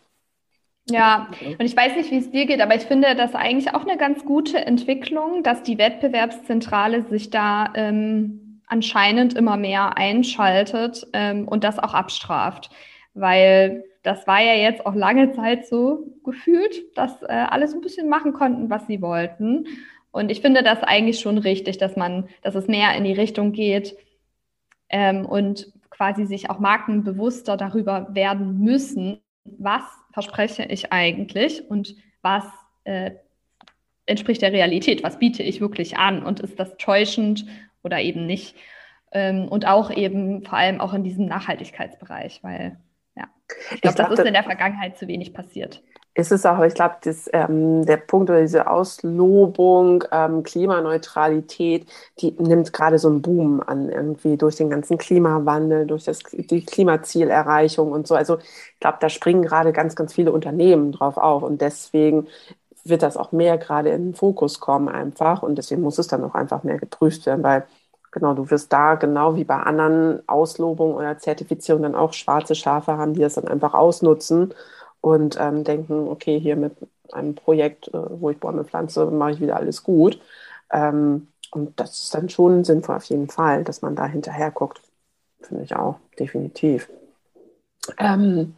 [0.95, 3.86] Ja, und ich weiß nicht, wie es dir geht, aber ich finde das eigentlich auch
[3.86, 11.47] eine ganz gute Entwicklung, dass die Wettbewerbszentrale sich da ähm, anscheinend immer mehr einschaltet ähm,
[11.47, 12.69] und das auch abstraft.
[13.13, 17.82] Weil das war ja jetzt auch lange Zeit so gefühlt, dass äh, alle so ein
[17.82, 19.65] bisschen machen konnten, was sie wollten.
[20.12, 23.52] Und ich finde das eigentlich schon richtig, dass man, dass es mehr in die Richtung
[23.52, 23.95] geht
[24.89, 31.95] ähm, und quasi sich auch Marken bewusster darüber werden müssen, was verspreche ich eigentlich und
[32.22, 32.45] was
[32.84, 33.12] äh,
[34.06, 37.45] entspricht der Realität, was biete ich wirklich an und ist das täuschend
[37.84, 38.56] oder eben nicht.
[39.12, 42.78] Ähm, und auch eben vor allem auch in diesem Nachhaltigkeitsbereich, weil
[43.15, 43.28] ja,
[43.74, 45.82] ich glaube, das ist in der Vergangenheit zu wenig passiert.
[46.15, 46.95] Ist es auch, ich glaube,
[47.32, 51.88] ähm, der Punkt oder diese Auslobung, ähm, Klimaneutralität,
[52.19, 56.65] die nimmt gerade so einen Boom an, irgendwie durch den ganzen Klimawandel, durch das, die
[56.65, 58.15] Klimazielerreichung und so.
[58.15, 62.28] Also ich glaube, da springen gerade ganz, ganz viele Unternehmen drauf auf und deswegen
[62.84, 66.24] wird das auch mehr gerade in den Fokus kommen einfach und deswegen muss es dann
[66.24, 67.65] auch einfach mehr geprüft werden, weil
[68.12, 72.98] genau, du wirst da genau wie bei anderen Auslobungen oder Zertifizierungen dann auch schwarze Schafe
[72.98, 74.54] haben, die das dann einfach ausnutzen
[75.02, 76.76] und ähm, denken, okay, hier mit
[77.12, 80.20] einem Projekt, äh, wo ich Bäume pflanze, mache ich wieder alles gut.
[80.72, 84.82] Ähm, und das ist dann schon sinnvoll auf jeden Fall, dass man da hinterher guckt.
[85.42, 86.90] Finde ich auch, definitiv.
[87.98, 88.56] Ähm,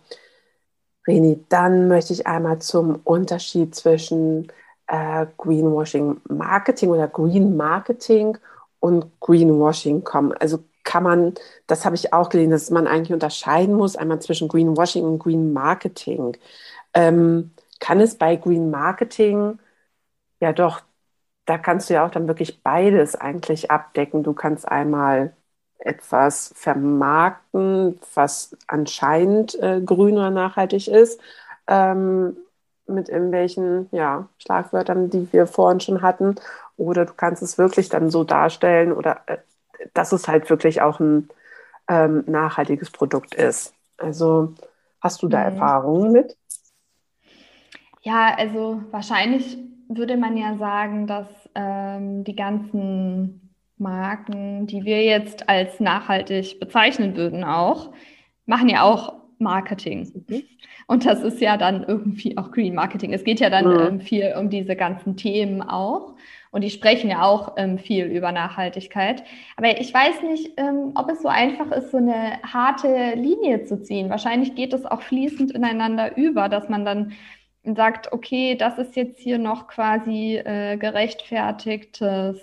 [1.07, 4.51] Reni, dann möchte ich einmal zum Unterschied zwischen
[4.87, 8.37] äh, Greenwashing Marketing oder Green Marketing
[8.79, 10.33] und Greenwashing kommen.
[10.33, 11.33] Also kann man,
[11.67, 15.53] das habe ich auch gelesen, dass man eigentlich unterscheiden muss, einmal zwischen Greenwashing und Green
[15.53, 16.37] Marketing.
[16.93, 19.59] Ähm, kann es bei Green Marketing,
[20.39, 20.81] ja doch,
[21.45, 24.23] da kannst du ja auch dann wirklich beides eigentlich abdecken.
[24.23, 25.35] Du kannst einmal
[25.79, 31.19] etwas vermarkten, was anscheinend äh, grün oder nachhaltig ist,
[31.67, 32.37] ähm,
[32.87, 36.35] mit irgendwelchen ja, Schlagwörtern, die wir vorhin schon hatten.
[36.77, 39.37] Oder du kannst es wirklich dann so darstellen oder äh,
[39.93, 41.29] dass es halt wirklich auch ein
[41.87, 43.73] ähm, nachhaltiges Produkt ist.
[43.97, 44.53] Also
[44.99, 45.55] hast du da mhm.
[45.55, 46.37] Erfahrungen mit?
[48.01, 55.49] Ja, also wahrscheinlich würde man ja sagen, dass ähm, die ganzen Marken, die wir jetzt
[55.49, 57.91] als nachhaltig bezeichnen würden, auch,
[58.45, 60.25] machen ja auch Marketing.
[60.27, 60.43] Mhm.
[60.87, 63.13] Und das ist ja dann irgendwie auch Green Marketing.
[63.13, 63.79] Es geht ja dann mhm.
[63.79, 66.15] ähm, viel um diese ganzen Themen auch.
[66.51, 69.23] Und die sprechen ja auch ähm, viel über Nachhaltigkeit.
[69.55, 73.81] Aber ich weiß nicht, ähm, ob es so einfach ist, so eine harte Linie zu
[73.81, 74.09] ziehen.
[74.09, 77.13] Wahrscheinlich geht es auch fließend ineinander über, dass man dann
[77.63, 82.39] sagt, okay, das ist jetzt hier noch quasi äh, gerechtfertigtes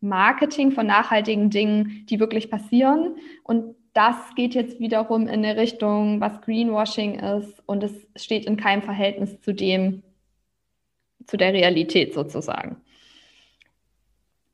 [0.00, 3.16] Marketing von nachhaltigen Dingen, die wirklich passieren.
[3.44, 7.62] Und das geht jetzt wiederum in eine Richtung, was Greenwashing ist.
[7.66, 10.02] Und es steht in keinem Verhältnis zu dem,
[11.26, 12.80] zu der Realität sozusagen.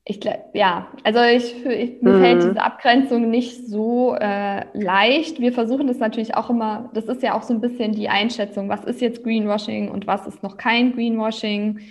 [0.09, 0.19] Ich
[0.55, 2.19] ja, also ich, ich mir mhm.
[2.19, 5.39] fällt diese Abgrenzung nicht so äh, leicht.
[5.39, 8.69] Wir versuchen das natürlich auch immer, das ist ja auch so ein bisschen die Einschätzung,
[8.69, 11.81] was ist jetzt Greenwashing und was ist noch kein Greenwashing.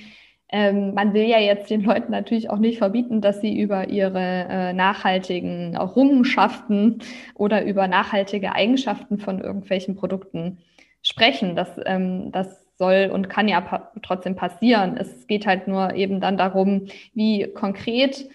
[0.50, 4.46] Ähm, man will ja jetzt den Leuten natürlich auch nicht verbieten, dass sie über ihre
[4.50, 6.98] äh, nachhaltigen Errungenschaften
[7.36, 10.58] oder über nachhaltige Eigenschaften von irgendwelchen Produkten
[11.02, 11.54] sprechen.
[11.54, 14.96] Das, ähm, das soll und kann ja pa trotzdem passieren.
[14.96, 18.28] Es geht halt nur eben dann darum, wie konkret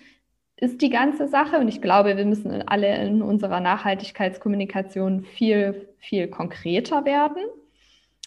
[0.58, 1.58] ist die ganze Sache.
[1.58, 7.44] Und ich glaube, wir müssen alle in unserer Nachhaltigkeitskommunikation viel, viel konkreter werden.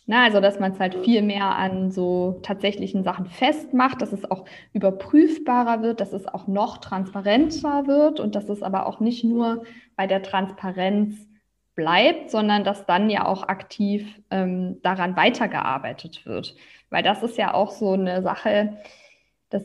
[0.08, 4.30] Na, also, dass man es halt viel mehr an so tatsächlichen Sachen festmacht, dass es
[4.30, 9.24] auch überprüfbarer wird, dass es auch noch transparenter wird und dass es aber auch nicht
[9.24, 9.64] nur
[9.96, 11.26] bei der Transparenz
[11.76, 16.56] bleibt, sondern dass dann ja auch aktiv ähm, daran weitergearbeitet wird.
[16.90, 18.78] Weil das ist ja auch so eine Sache,
[19.50, 19.62] das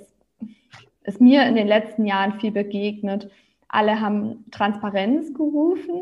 [1.03, 3.31] ist mir in den letzten Jahren viel begegnet.
[3.67, 6.01] Alle haben Transparenz gerufen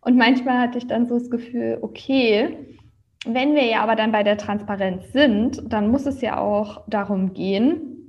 [0.00, 2.56] und manchmal hatte ich dann so das Gefühl, okay,
[3.26, 7.34] wenn wir ja aber dann bei der Transparenz sind, dann muss es ja auch darum
[7.34, 7.99] gehen,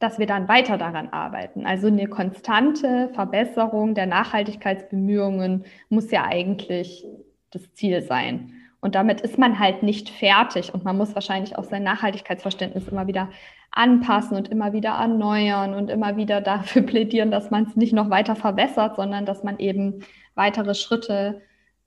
[0.00, 1.66] dass wir dann weiter daran arbeiten.
[1.66, 7.06] Also eine konstante Verbesserung der Nachhaltigkeitsbemühungen muss ja eigentlich
[7.50, 8.54] das Ziel sein.
[8.80, 13.06] Und damit ist man halt nicht fertig und man muss wahrscheinlich auch sein Nachhaltigkeitsverständnis immer
[13.06, 13.28] wieder
[13.72, 18.08] anpassen und immer wieder erneuern und immer wieder dafür plädieren, dass man es nicht noch
[18.08, 20.02] weiter verbessert, sondern dass man eben
[20.34, 21.42] weitere Schritte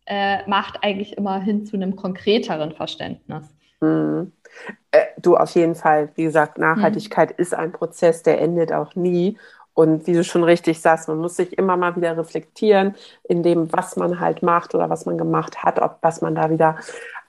[0.06, 3.56] äh, macht, eigentlich immer hin zu einem konkreteren Verständnis.
[3.82, 4.32] Mhm.
[4.92, 7.36] Äh, du auf jeden Fall, wie gesagt, Nachhaltigkeit mhm.
[7.38, 9.38] ist ein Prozess, der endet auch nie.
[9.76, 13.74] Und wie du schon richtig sagst, man muss sich immer mal wieder reflektieren in dem,
[13.74, 16.78] was man halt macht oder was man gemacht hat, ob was man da wieder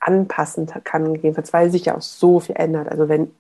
[0.01, 2.91] anpassen kann, gegebenenfalls, weil sich ja auch so viel ändert.
[2.91, 3.35] Also wenn,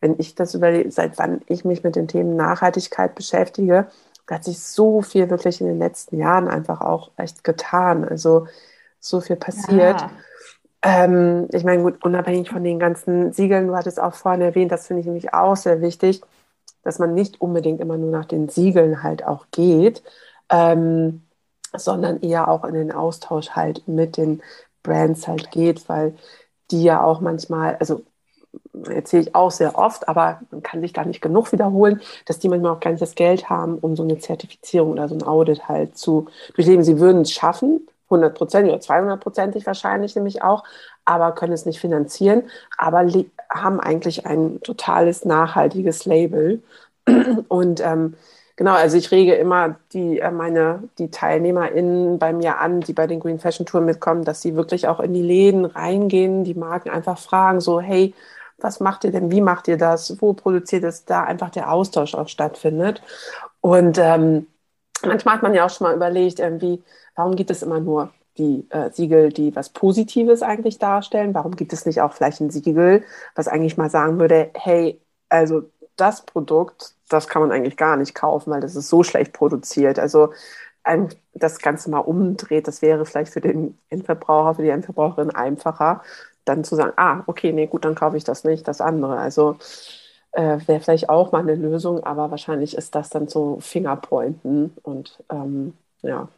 [0.00, 3.86] wenn ich das überlege, seit wann ich mich mit den Themen Nachhaltigkeit beschäftige,
[4.26, 8.06] da hat sich so viel wirklich in den letzten Jahren einfach auch echt getan.
[8.06, 8.46] Also
[9.00, 10.02] so viel passiert.
[10.02, 10.10] Ja.
[10.82, 14.86] Ähm, ich meine, gut, unabhängig von den ganzen Siegeln, du hattest auch vorhin erwähnt, das
[14.86, 16.22] finde ich nämlich auch sehr wichtig,
[16.84, 20.02] dass man nicht unbedingt immer nur nach den Siegeln halt auch geht,
[20.50, 21.22] ähm,
[21.76, 24.42] sondern eher auch in den Austausch halt mit den
[24.82, 26.16] Brands halt geht, weil
[26.70, 28.02] die ja auch manchmal, also
[28.88, 32.48] erzähle ich auch sehr oft, aber man kann sich da nicht genug wiederholen, dass die
[32.48, 35.68] manchmal auch gar nicht das Geld haben, um so eine Zertifizierung oder so ein Audit
[35.68, 36.84] halt zu durchleben.
[36.84, 40.64] Sie würden es schaffen, 100 Prozent oder 200 Prozentig wahrscheinlich nämlich auch,
[41.04, 42.44] aber können es nicht finanzieren,
[42.76, 43.06] aber
[43.52, 46.62] haben eigentlich ein totales nachhaltiges Label.
[47.48, 48.14] Und ähm,
[48.56, 53.06] genau, also ich rege immer die, äh, meine, die TeilnehmerInnen bei mir an, die bei
[53.06, 56.90] den Green Fashion Tour mitkommen, dass sie wirklich auch in die Läden reingehen, die Marken
[56.90, 58.14] einfach fragen, so, hey,
[58.58, 62.14] was macht ihr denn, wie macht ihr das, wo produziert es, da einfach der Austausch
[62.14, 63.02] auch stattfindet.
[63.60, 64.46] Und ähm,
[65.04, 66.82] manchmal hat man ja auch schon mal überlegt, irgendwie,
[67.14, 71.34] warum gibt es immer nur die äh, Siegel, die was Positives eigentlich darstellen?
[71.34, 75.62] Warum gibt es nicht auch vielleicht ein Siegel, was eigentlich mal sagen würde, hey, also
[75.96, 79.98] das Produkt, das kann man eigentlich gar nicht kaufen, weil das ist so schlecht produziert.
[79.98, 80.32] Also
[81.34, 86.02] das Ganze mal umdreht, das wäre vielleicht für den Endverbraucher, für die Endverbraucherin einfacher,
[86.44, 89.18] dann zu sagen, ah, okay, nee, gut, dann kaufe ich das nicht, das andere.
[89.18, 89.58] Also
[90.32, 95.18] äh, wäre vielleicht auch mal eine Lösung, aber wahrscheinlich ist das dann so Fingerpointen und
[95.30, 96.28] ähm, ja.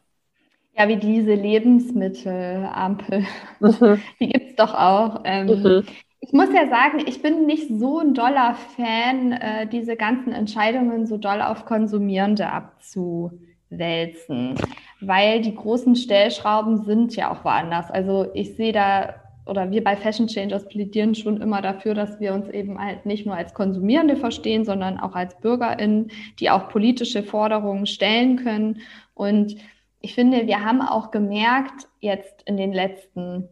[0.77, 3.27] Ja, wie diese Lebensmittelampel.
[3.61, 4.01] Mhm.
[4.21, 5.21] Die gibt es doch auch.
[5.25, 5.85] Ähm, mhm.
[6.21, 11.05] Ich muss ja sagen, ich bin nicht so ein doller Fan, äh, diese ganzen Entscheidungen
[11.05, 14.55] so doll auf Konsumierende abzuwälzen,
[15.01, 17.91] weil die großen Stellschrauben sind ja auch woanders.
[17.91, 19.15] Also ich sehe da
[19.53, 23.27] oder wir bei Fashion Changers plädieren schon immer dafür, dass wir uns eben halt nicht
[23.27, 26.11] nur als Konsumierende verstehen, sondern auch als BürgerInnen,
[26.41, 28.81] die auch politische Forderungen stellen können.
[29.13, 29.57] Und
[30.01, 33.51] ich finde, wir haben auch gemerkt, jetzt in den letzten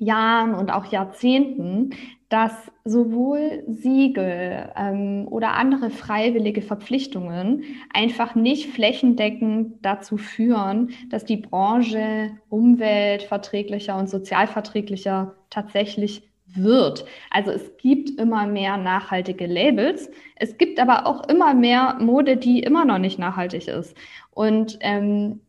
[0.00, 1.90] Jahren und auch Jahrzehnten,
[2.32, 2.52] dass
[2.84, 12.30] sowohl Siegel ähm, oder andere freiwillige Verpflichtungen einfach nicht flächendeckend dazu führen, dass die Branche
[12.48, 17.04] umweltverträglicher und sozialverträglicher tatsächlich wird.
[17.30, 20.10] Also es gibt immer mehr nachhaltige Labels.
[20.36, 23.94] Es gibt aber auch immer mehr Mode, die immer noch nicht nachhaltig ist.
[24.30, 25.40] Und ähm,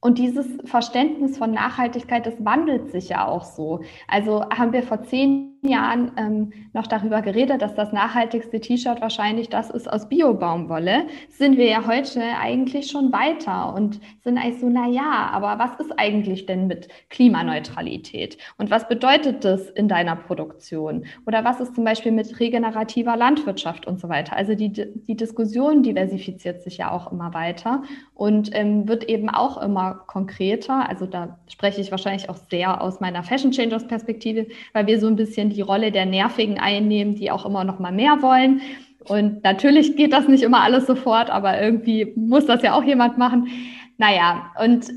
[0.00, 3.80] und dieses Verständnis von Nachhaltigkeit, das wandelt sich ja auch so.
[4.06, 9.48] Also haben wir vor zehn Jahren ähm, noch darüber geredet, dass das nachhaltigste T-Shirt wahrscheinlich
[9.48, 14.68] das ist aus Biobaumwolle, sind wir ja heute eigentlich schon weiter und sind eigentlich so,
[14.68, 18.38] na ja, aber was ist eigentlich denn mit Klimaneutralität?
[18.56, 21.06] Und was bedeutet das in deiner Produktion?
[21.26, 24.36] Oder was ist zum Beispiel mit regenerativer Landwirtschaft und so weiter?
[24.36, 27.82] Also die, die Diskussion diversifiziert sich ja auch immer weiter
[28.14, 30.88] und ähm, wird eben auch immer konkreter.
[30.88, 35.06] Also da spreche ich wahrscheinlich auch sehr aus meiner Fashion Changers Perspektive, weil wir so
[35.06, 38.60] ein bisschen bisschen die Rolle der Nervigen einnehmen, die auch immer noch mal mehr wollen.
[39.04, 43.16] Und natürlich geht das nicht immer alles sofort, aber irgendwie muss das ja auch jemand
[43.18, 43.48] machen.
[43.96, 44.90] Naja, und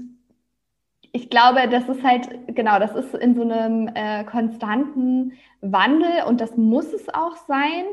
[1.14, 6.42] ich glaube, das ist halt, genau, das ist in so einem äh, konstanten Wandel und
[6.42, 7.84] das muss es auch sein.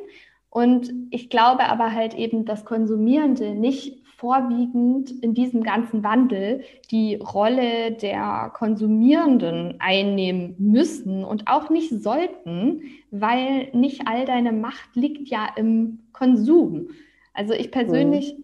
[0.50, 7.14] Und ich glaube aber halt eben, dass Konsumierende nicht vorwiegend in diesem ganzen Wandel die
[7.14, 15.28] Rolle der Konsumierenden einnehmen müssen und auch nicht sollten, weil nicht all deine Macht liegt
[15.28, 16.88] ja im Konsum.
[17.32, 18.34] Also ich persönlich,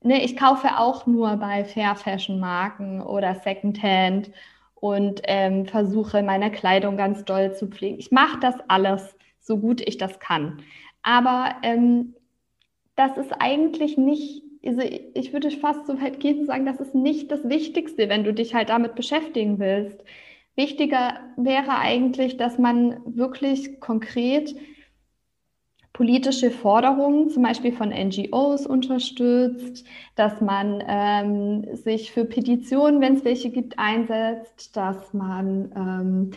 [0.00, 0.10] mhm.
[0.10, 4.30] ne, ich kaufe auch nur bei Fair Fashion Marken oder Secondhand
[4.76, 7.98] und ähm, versuche meine Kleidung ganz doll zu pflegen.
[7.98, 10.62] Ich mache das alles so gut ich das kann.
[11.02, 12.14] Aber ähm,
[12.94, 14.82] das ist eigentlich nicht also
[15.14, 18.32] ich würde fast so weit gehen und sagen, das ist nicht das Wichtigste, wenn du
[18.32, 20.02] dich halt damit beschäftigen willst.
[20.56, 24.54] Wichtiger wäre eigentlich, dass man wirklich konkret
[25.92, 33.24] politische Forderungen, zum Beispiel von NGOs, unterstützt, dass man ähm, sich für Petitionen, wenn es
[33.24, 36.30] welche gibt, einsetzt, dass man ähm,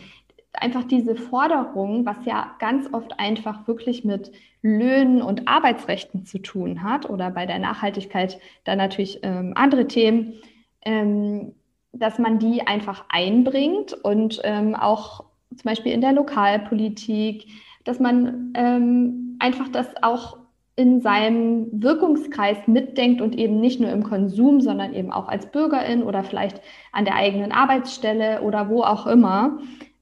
[0.54, 6.82] einfach diese Forderung, was ja ganz oft einfach wirklich mit Löhnen und Arbeitsrechten zu tun
[6.82, 10.34] hat oder bei der Nachhaltigkeit dann natürlich ähm, andere Themen,
[10.82, 11.52] ähm,
[11.92, 17.46] dass man die einfach einbringt und ähm, auch zum Beispiel in der Lokalpolitik,
[17.84, 20.38] dass man ähm, einfach das auch
[20.76, 26.02] in seinem Wirkungskreis mitdenkt und eben nicht nur im Konsum, sondern eben auch als Bürgerin
[26.02, 26.60] oder vielleicht
[26.92, 29.58] an der eigenen Arbeitsstelle oder wo auch immer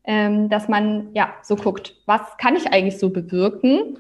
[0.09, 3.99] ähm, dass man ja so guckt, was kann ich eigentlich so bewirken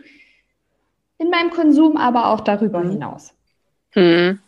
[1.18, 2.90] in meinem Konsum, aber auch darüber mhm.
[2.90, 3.34] hinaus.
[3.92, 4.38] Hm.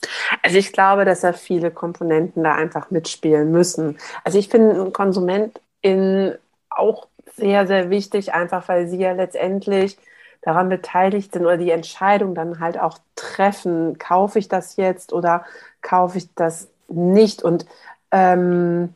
[0.43, 3.99] Also ich glaube, dass da viele Komponenten da einfach mitspielen müssen.
[4.23, 6.35] Also ich finde ein Konsument in
[6.69, 9.97] auch sehr, sehr wichtig, einfach weil sie ja letztendlich
[10.43, 15.45] daran beteiligt sind oder die Entscheidung dann halt auch treffen, kaufe ich das jetzt oder
[15.83, 17.67] kaufe ich das nicht und
[18.11, 18.95] ähm,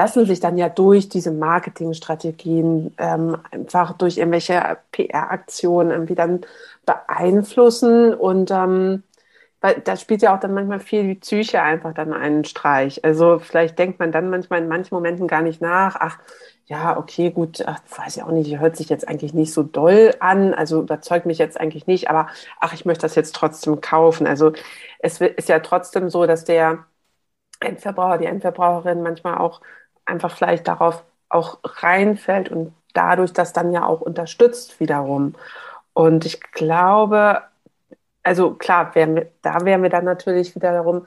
[0.00, 6.40] lassen sich dann ja durch diese Marketingstrategien ähm, einfach durch irgendwelche PR-Aktionen irgendwie dann
[6.86, 9.02] beeinflussen und ähm,
[9.84, 13.04] da spielt ja auch dann manchmal viel die Psyche einfach dann einen Streich.
[13.04, 16.18] Also vielleicht denkt man dann manchmal in manchen Momenten gar nicht nach, ach,
[16.64, 20.14] ja, okay, gut, ach, weiß ich auch nicht, hört sich jetzt eigentlich nicht so doll
[20.20, 22.28] an, also überzeugt mich jetzt eigentlich nicht, aber
[22.58, 24.26] ach, ich möchte das jetzt trotzdem kaufen.
[24.26, 24.52] Also
[25.00, 26.86] es ist ja trotzdem so, dass der
[27.60, 29.60] Endverbraucher, die Endverbraucherin manchmal auch
[30.10, 35.34] einfach vielleicht darauf auch reinfällt und dadurch das dann ja auch unterstützt wiederum.
[35.94, 37.42] Und ich glaube,
[38.22, 41.06] also klar, wären da wären wir dann natürlich wieder darum,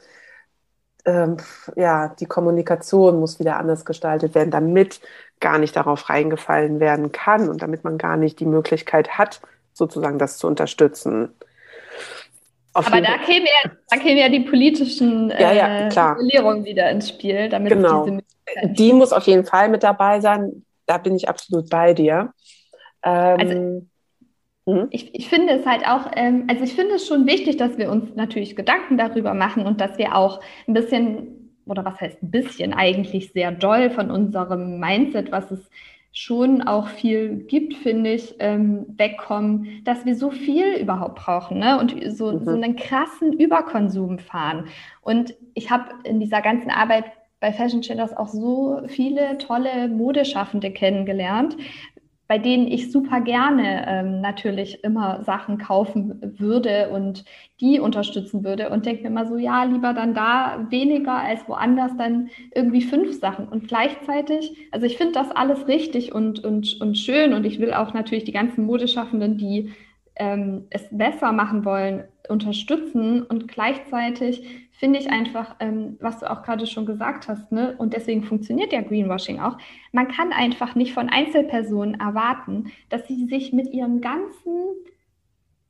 [1.06, 1.38] ähm,
[1.76, 5.02] ja, die Kommunikation muss wieder anders gestaltet werden, damit
[5.40, 9.42] gar nicht darauf reingefallen werden kann und damit man gar nicht die Möglichkeit hat,
[9.74, 11.34] sozusagen das zu unterstützen.
[12.74, 17.10] Auf Aber da kämen, ja, da kämen ja die politischen ja, ja, äh, wieder ins
[17.10, 18.08] Spiel, damit genau.
[18.64, 20.66] Die muss auf jeden Fall mit dabei sein.
[20.86, 22.34] Da bin ich absolut bei dir.
[23.04, 23.88] Ähm, also,
[24.66, 24.88] Mhm.
[24.92, 27.92] Ich, ich finde es halt auch, ähm, also ich finde es schon wichtig, dass wir
[27.92, 32.32] uns natürlich Gedanken darüber machen und dass wir auch ein bisschen, oder was heißt ein
[32.32, 35.60] bisschen, eigentlich sehr doll von unserem Mindset, was es
[36.14, 41.80] schon auch viel gibt, finde ich, ähm, wegkommen, dass wir so viel überhaupt brauchen ne?
[41.80, 42.46] und so, mhm.
[42.46, 44.68] so einen krassen Überkonsum fahren.
[45.02, 47.06] Und ich habe in dieser ganzen Arbeit
[47.40, 51.58] bei Fashion Chillers auch so viele tolle Modeschaffende kennengelernt,
[52.28, 57.26] bei denen ich super gerne ähm, natürlich immer Sachen kaufen würde und
[57.60, 61.92] die unterstützen würde und denke mir immer so, ja, lieber dann da weniger als woanders
[61.98, 63.48] dann irgendwie fünf Sachen.
[63.48, 67.74] Und gleichzeitig, also ich finde das alles richtig und, und, und schön und ich will
[67.74, 69.74] auch natürlich die ganzen Modeschaffenden, die
[70.16, 76.44] ähm, es besser machen wollen, unterstützen und gleichzeitig finde ich einfach, ähm, was du auch
[76.44, 77.74] gerade schon gesagt hast, ne?
[77.78, 79.58] und deswegen funktioniert ja Greenwashing auch,
[79.94, 84.74] man kann einfach nicht von Einzelpersonen erwarten, dass sie sich mit ihren ganzen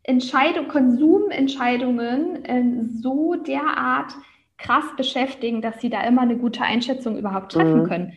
[0.01, 4.15] Entscheidung, Konsumentscheidungen äh, so derart
[4.57, 7.87] krass beschäftigen, dass sie da immer eine gute Einschätzung überhaupt treffen mhm.
[7.87, 8.13] können.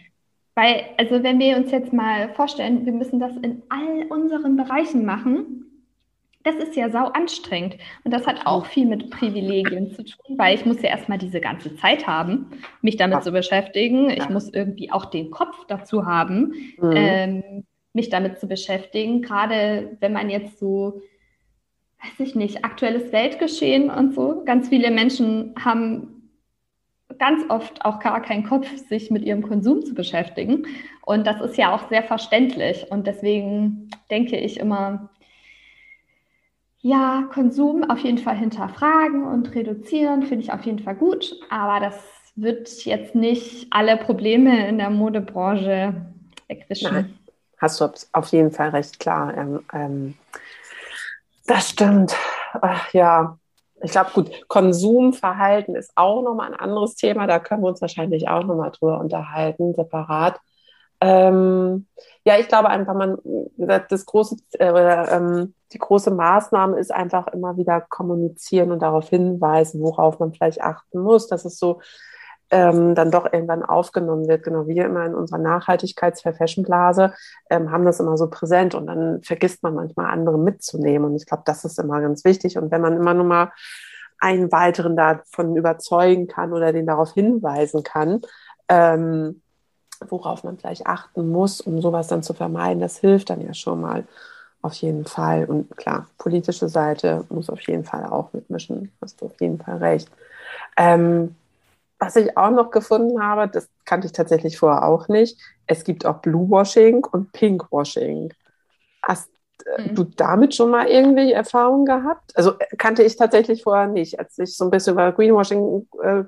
[0.55, 5.05] Weil, also wenn wir uns jetzt mal vorstellen, wir müssen das in all unseren Bereichen
[5.05, 5.66] machen,
[6.47, 7.77] das ist ja sau anstrengend.
[8.05, 11.41] Und das hat auch viel mit Privilegien zu tun, weil ich muss ja erstmal diese
[11.41, 12.51] ganze Zeit haben,
[12.83, 14.11] mich damit zu beschäftigen.
[14.11, 16.93] Ich muss irgendwie auch den Kopf dazu haben, mhm.
[16.95, 19.23] ähm, mich damit zu beschäftigen.
[19.23, 21.03] Gerade wenn man jetzt so,
[22.01, 24.45] weiß ich nicht, aktuelles Weltgeschehen und so.
[24.45, 26.31] Ganz viele Menschen haben
[27.19, 30.67] ganz oft auch gar keinen Kopf, sich mit ihrem Konsum zu beschäftigen.
[31.05, 32.87] Und das ist ja auch sehr verständlich.
[32.89, 35.11] Und deswegen denke ich immer,
[36.87, 41.80] ja, Konsum auf jeden Fall hinterfragen und reduzieren finde ich auf jeden Fall gut, aber
[41.80, 41.97] das
[42.37, 45.95] wird jetzt nicht alle Probleme in der Modebranche
[46.47, 46.95] wegwischen.
[46.95, 47.18] Nein,
[47.59, 49.37] hast du auf jeden Fall recht klar.
[49.37, 50.14] Ähm, ähm,
[51.49, 52.14] das stimmt.
[52.53, 53.37] Ach, ja,
[53.82, 57.26] ich glaube, gut, Konsumverhalten ist auch nochmal ein anderes Thema.
[57.26, 60.39] Da können wir uns wahrscheinlich auch nochmal drüber unterhalten, separat.
[61.01, 61.87] Ähm,
[62.25, 63.19] ja, ich glaube einfach, man,
[63.57, 69.81] das große, äh, ähm, die große Maßnahme ist einfach immer wieder kommunizieren und darauf hinweisen,
[69.81, 71.81] worauf man vielleicht achten muss, dass es so
[72.51, 74.45] ähm, dann doch irgendwann aufgenommen wird.
[74.45, 77.13] Genau, wir immer in unserer Nachhaltigkeits-Fashion-Blase
[77.51, 81.11] ähm, haben das immer so präsent und dann vergisst man manchmal andere mitzunehmen.
[81.11, 82.57] Und ich glaube, das ist immer ganz wichtig.
[82.59, 83.53] Und wenn man immer nur mal
[84.19, 88.23] einen weiteren davon überzeugen kann oder den darauf hinweisen kann,
[88.69, 89.43] ähm,
[90.09, 93.81] worauf man vielleicht achten muss, um sowas dann zu vermeiden, das hilft dann ja schon
[93.81, 94.05] mal
[94.63, 95.45] auf jeden Fall.
[95.47, 98.93] Und klar, politische Seite muss auf jeden Fall auch mitmischen.
[99.01, 100.11] Hast du auf jeden Fall recht.
[100.77, 101.35] Ähm,
[101.99, 105.39] was ich auch noch gefunden habe, das kannte ich tatsächlich vorher auch nicht.
[105.67, 108.33] Es gibt auch Bluewashing und Pinkwashing.
[109.03, 109.31] Hast
[109.79, 109.95] mhm.
[109.95, 112.37] du damit schon mal irgendwie Erfahrungen gehabt?
[112.37, 114.19] Also äh, kannte ich tatsächlich vorher nicht.
[114.19, 116.25] Als ich so ein bisschen über Greenwashing äh,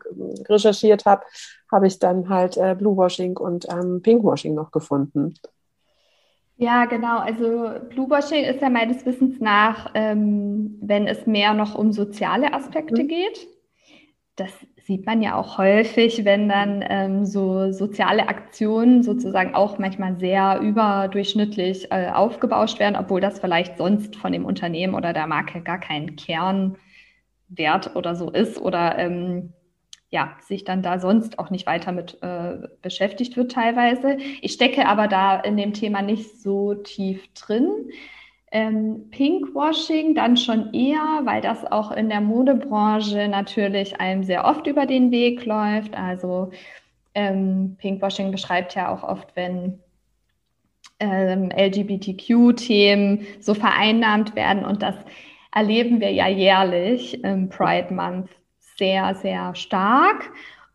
[0.49, 1.23] recherchiert habe,
[1.71, 5.35] habe ich dann halt äh, Bluewashing und ähm, Pinkwashing noch gefunden.
[6.57, 7.19] Ja, genau.
[7.19, 13.05] Also Bluewashing ist ja meines Wissens nach, ähm, wenn es mehr noch um soziale Aspekte
[13.05, 13.09] mhm.
[13.09, 13.49] geht.
[14.35, 14.51] Das
[14.89, 20.61] sieht man ja auch häufig, wenn dann ähm, so soziale Aktionen sozusagen auch manchmal sehr
[20.61, 25.79] überdurchschnittlich äh, aufgebauscht werden, obwohl das vielleicht sonst von dem Unternehmen oder der Marke gar
[25.79, 29.53] kein Kernwert oder so ist oder ähm,
[30.09, 34.17] ja, sich dann da sonst auch nicht weiter mit äh, beschäftigt wird teilweise.
[34.41, 37.91] Ich stecke aber da in dem Thema nicht so tief drin.
[38.51, 44.67] Ähm, Pinkwashing dann schon eher, weil das auch in der Modebranche natürlich einem sehr oft
[44.67, 45.95] über den Weg läuft.
[45.95, 46.51] Also
[47.15, 49.81] ähm, Pinkwashing beschreibt ja auch oft, wenn
[51.01, 54.95] ähm, LGBTQ-Themen so vereinnahmt werden und das
[55.53, 58.31] erleben wir ja jährlich im Pride Month
[58.77, 60.31] sehr, sehr stark.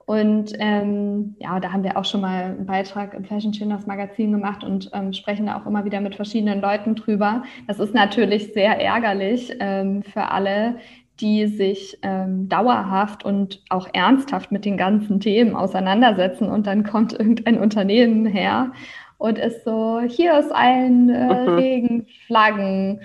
[0.05, 4.31] Und ähm, ja, da haben wir auch schon mal einen Beitrag im Fashion Channels Magazin
[4.33, 7.43] gemacht und ähm, sprechen da auch immer wieder mit verschiedenen Leuten drüber.
[7.67, 10.75] Das ist natürlich sehr ärgerlich ähm, für alle,
[11.21, 17.13] die sich ähm, dauerhaft und auch ernsthaft mit den ganzen Themen auseinandersetzen und dann kommt
[17.19, 18.73] irgendein Unternehmen her
[19.17, 21.55] und ist so, hier ist ein äh, mhm.
[21.55, 22.99] Regenflaggen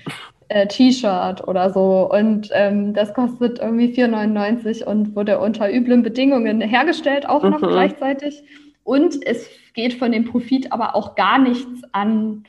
[0.49, 2.11] äh, T-Shirt oder so.
[2.11, 7.68] Und ähm, das kostet irgendwie 4,99 und wurde unter üblen Bedingungen hergestellt, auch noch mhm.
[7.68, 8.42] gleichzeitig.
[8.84, 12.44] Und es geht von dem Profit aber auch gar nichts an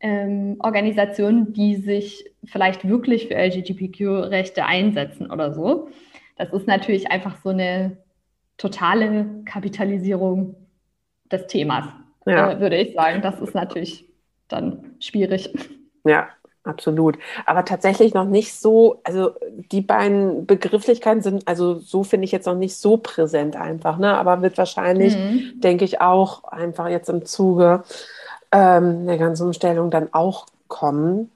[0.00, 5.88] ähm, Organisationen, die sich vielleicht wirklich für LGBTQ-Rechte einsetzen oder so.
[6.36, 7.98] Das ist natürlich einfach so eine
[8.56, 10.54] totale Kapitalisierung
[11.30, 11.84] des Themas,
[12.26, 12.52] ja.
[12.52, 13.20] äh, würde ich sagen.
[13.20, 14.06] Das ist natürlich
[14.48, 15.52] dann schwierig.
[16.04, 16.28] Ja,
[16.64, 17.18] absolut.
[17.46, 19.32] Aber tatsächlich noch nicht so, also
[19.72, 24.16] die beiden Begrifflichkeiten sind, also so finde ich jetzt noch nicht so präsent einfach, ne?
[24.16, 25.60] Aber wird wahrscheinlich, mhm.
[25.60, 27.82] denke ich, auch einfach jetzt im Zuge
[28.52, 31.30] ähm, der ganzen Umstellung dann auch kommen.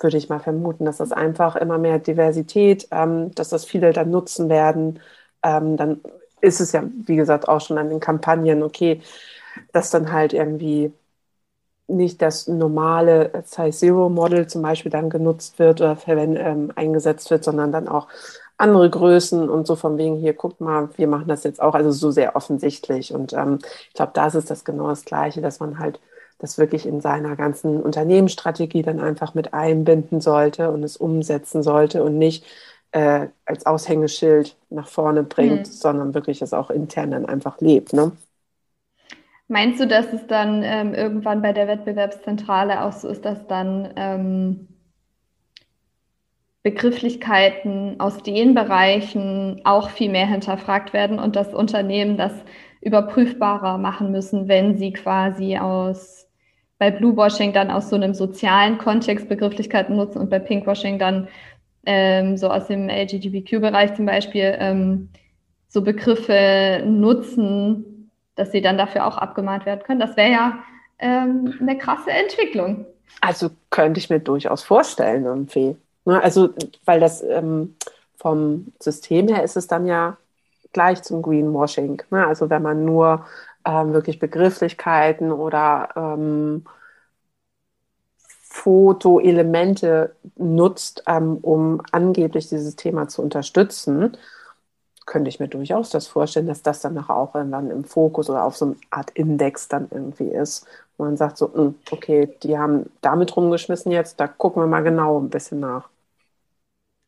[0.00, 4.10] Würde ich mal vermuten, dass das einfach immer mehr Diversität, ähm, dass das viele dann
[4.10, 5.00] nutzen werden.
[5.42, 6.00] Ähm, dann
[6.40, 9.00] ist es ja, wie gesagt, auch schon an den Kampagnen, okay,
[9.72, 10.92] dass dann halt irgendwie
[11.88, 17.44] nicht das normale Size Zero Model zum Beispiel dann genutzt wird oder ähm, eingesetzt wird,
[17.44, 18.08] sondern dann auch
[18.58, 21.90] andere Größen und so von wegen hier, guckt mal, wir machen das jetzt auch, also
[21.92, 23.14] so sehr offensichtlich.
[23.14, 23.58] Und ähm,
[23.88, 26.00] ich glaube, das ist das genau das Gleiche, dass man halt
[26.38, 32.02] das wirklich in seiner ganzen Unternehmensstrategie dann einfach mit einbinden sollte und es umsetzen sollte
[32.02, 32.44] und nicht
[32.92, 35.72] äh, als Aushängeschild nach vorne bringt, mhm.
[35.72, 37.92] sondern wirklich es auch intern dann einfach lebt.
[37.92, 38.12] Ne?
[39.48, 43.92] Meinst du, dass es dann ähm, irgendwann bei der Wettbewerbszentrale auch so ist, dass dann
[43.96, 44.68] ähm,
[46.62, 52.32] Begrifflichkeiten aus den Bereichen auch viel mehr hinterfragt werden und dass Unternehmen das
[52.82, 56.26] überprüfbarer machen müssen, wenn sie quasi aus
[56.78, 61.28] bei Bluewashing dann aus so einem sozialen Kontext Begrifflichkeiten nutzen und bei Pinkwashing dann
[61.86, 65.08] ähm, so aus dem LGBTQ-Bereich zum Beispiel ähm,
[65.68, 67.97] so Begriffe nutzen,
[68.38, 70.00] dass sie dann dafür auch abgemahnt werden können.
[70.00, 70.58] Das wäre ja
[70.98, 72.86] ähm, eine krasse Entwicklung.
[73.20, 75.76] Also könnte ich mir durchaus vorstellen, irgendwie.
[76.04, 76.50] Ne, also,
[76.84, 77.76] weil das ähm,
[78.16, 80.16] vom System her ist es dann ja
[80.72, 82.02] gleich zum Greenwashing.
[82.10, 82.26] Ne?
[82.26, 83.26] Also wenn man nur
[83.64, 86.64] ähm, wirklich Begrifflichkeiten oder ähm,
[88.50, 94.16] Fotoelemente nutzt, ähm, um angeblich dieses Thema zu unterstützen,
[95.08, 98.44] könnte ich mir durchaus das vorstellen, dass das dann nachher auch irgendwann im Fokus oder
[98.44, 100.66] auf so eine Art Index dann irgendwie ist.
[100.96, 104.82] Wo man sagt so, hm, okay, die haben damit rumgeschmissen jetzt, da gucken wir mal
[104.82, 105.88] genau ein bisschen nach.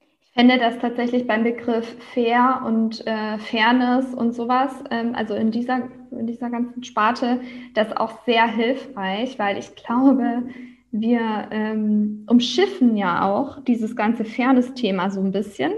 [0.01, 5.51] Ich finde das tatsächlich beim Begriff Fair und äh, Fairness und sowas, ähm, also in
[5.51, 5.83] dieser,
[6.13, 7.41] in dieser ganzen Sparte,
[7.75, 10.45] das auch sehr hilfreich, weil ich glaube,
[10.93, 15.73] wir ähm, umschiffen ja auch dieses ganze Fairness-Thema so ein bisschen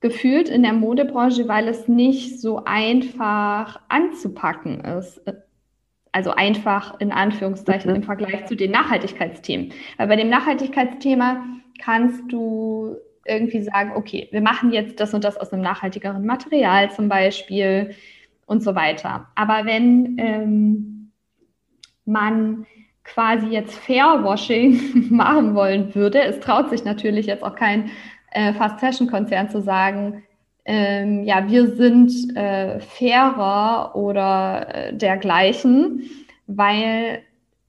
[0.00, 5.20] gefühlt in der Modebranche, weil es nicht so einfach anzupacken ist.
[6.12, 7.96] Also einfach in Anführungszeichen mhm.
[7.98, 9.72] im Vergleich zu den Nachhaltigkeitsthemen.
[9.96, 11.44] Weil bei dem Nachhaltigkeitsthema
[11.80, 12.96] kannst du
[13.26, 17.94] irgendwie sagen, okay, wir machen jetzt das und das aus einem nachhaltigeren Material zum Beispiel
[18.46, 19.28] und so weiter.
[19.36, 21.12] Aber wenn ähm,
[22.04, 22.66] man
[23.04, 27.90] quasi jetzt Fairwashing machen wollen würde, es traut sich natürlich jetzt auch kein
[28.30, 30.22] äh, Fast Fashion Konzern zu sagen,
[30.64, 36.02] ähm, ja, wir sind äh, fairer oder äh, dergleichen,
[36.46, 37.22] weil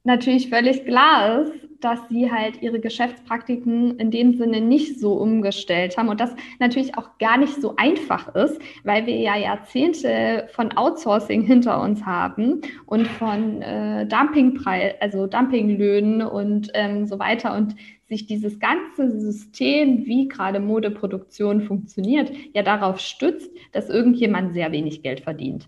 [0.04, 5.98] natürlich völlig klar ist, dass sie halt ihre Geschäftspraktiken in dem Sinne nicht so umgestellt
[5.98, 10.72] haben und das natürlich auch gar nicht so einfach ist, weil wir ja Jahrzehnte von
[10.78, 17.76] Outsourcing hinter uns haben und von äh, Dumpingpreis, also Dumpinglöhnen und ähm, so weiter und
[18.12, 25.02] sich dieses ganze System, wie gerade Modeproduktion funktioniert, ja darauf stützt, dass irgendjemand sehr wenig
[25.02, 25.66] Geld verdient.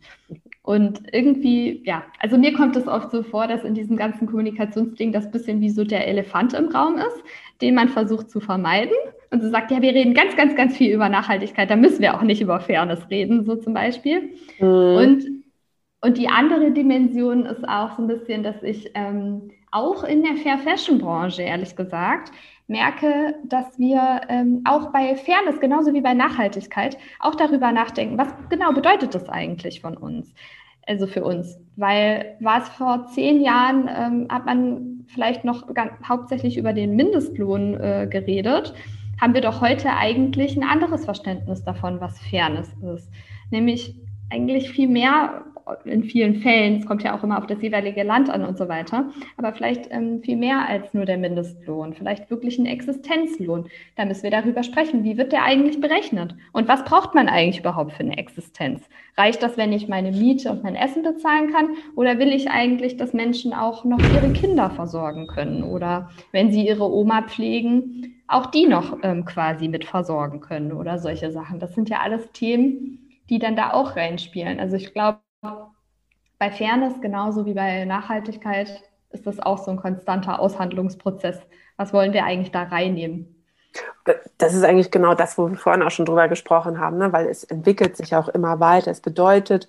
[0.61, 5.13] Und irgendwie, ja, also mir kommt es oft so vor, dass in diesem ganzen Kommunikationsding
[5.13, 7.23] das bisschen wie so der Elefant im Raum ist,
[7.61, 8.95] den man versucht zu vermeiden.
[9.31, 12.15] Und so sagt, ja, wir reden ganz, ganz, ganz viel über Nachhaltigkeit, da müssen wir
[12.15, 14.33] auch nicht über Fairness reden, so zum Beispiel.
[14.59, 14.67] Mhm.
[14.67, 15.25] Und,
[16.01, 20.35] und die andere Dimension ist auch so ein bisschen, dass ich ähm, auch in der
[20.37, 22.31] Fair Fashion Branche, ehrlich gesagt,
[22.67, 28.29] merke, dass wir ähm, auch bei Fairness, genauso wie bei Nachhaltigkeit, auch darüber nachdenken, was
[28.49, 30.33] genau bedeutet das eigentlich von uns?
[30.85, 31.57] Also für uns.
[31.75, 36.95] Weil war es vor zehn Jahren, ähm, hat man vielleicht noch ganz, hauptsächlich über den
[36.95, 38.73] Mindestlohn äh, geredet,
[39.19, 43.09] haben wir doch heute eigentlich ein anderes Verständnis davon, was Fairness ist.
[43.51, 43.95] Nämlich
[44.29, 45.45] eigentlich viel mehr
[45.85, 48.67] in vielen Fällen, es kommt ja auch immer auf das jeweilige Land an und so
[48.67, 53.67] weiter, aber vielleicht ähm, viel mehr als nur der Mindestlohn, vielleicht wirklich ein Existenzlohn.
[53.95, 57.59] Da müssen wir darüber sprechen, wie wird der eigentlich berechnet und was braucht man eigentlich
[57.59, 58.81] überhaupt für eine Existenz?
[59.17, 62.97] Reicht das, wenn ich meine Miete und mein Essen bezahlen kann oder will ich eigentlich,
[62.97, 68.47] dass Menschen auch noch ihre Kinder versorgen können oder wenn sie ihre Oma pflegen, auch
[68.47, 71.59] die noch ähm, quasi mit versorgen können oder solche Sachen.
[71.59, 72.99] Das sind ja alles Themen,
[73.29, 74.59] die dann da auch reinspielen.
[74.59, 75.19] Also ich glaube,
[76.39, 81.39] bei Fairness genauso wie bei Nachhaltigkeit ist das auch so ein konstanter Aushandlungsprozess.
[81.77, 83.43] Was wollen wir eigentlich da reinnehmen?
[84.37, 87.13] Das ist eigentlich genau das, wo wir vorhin auch schon drüber gesprochen haben, ne?
[87.13, 88.91] weil es entwickelt sich auch immer weiter.
[88.91, 89.67] Es bedeutet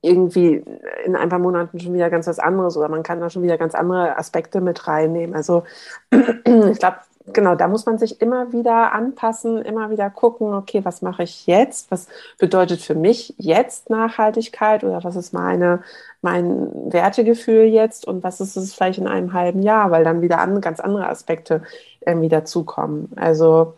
[0.00, 0.64] irgendwie
[1.04, 3.56] in ein paar Monaten schon wieder ganz was anderes oder man kann da schon wieder
[3.56, 5.36] ganz andere Aspekte mit reinnehmen.
[5.36, 5.62] Also
[6.10, 11.02] ich glaube, genau, da muss man sich immer wieder anpassen, immer wieder gucken, okay, was
[11.02, 11.90] mache ich jetzt?
[11.90, 12.08] Was
[12.38, 15.82] bedeutet für mich jetzt Nachhaltigkeit oder was ist meine,
[16.20, 20.38] mein Wertegefühl jetzt und was ist es vielleicht in einem halben Jahr, weil dann wieder
[20.38, 21.62] an, ganz andere Aspekte
[22.04, 23.10] irgendwie dazukommen.
[23.16, 23.74] Also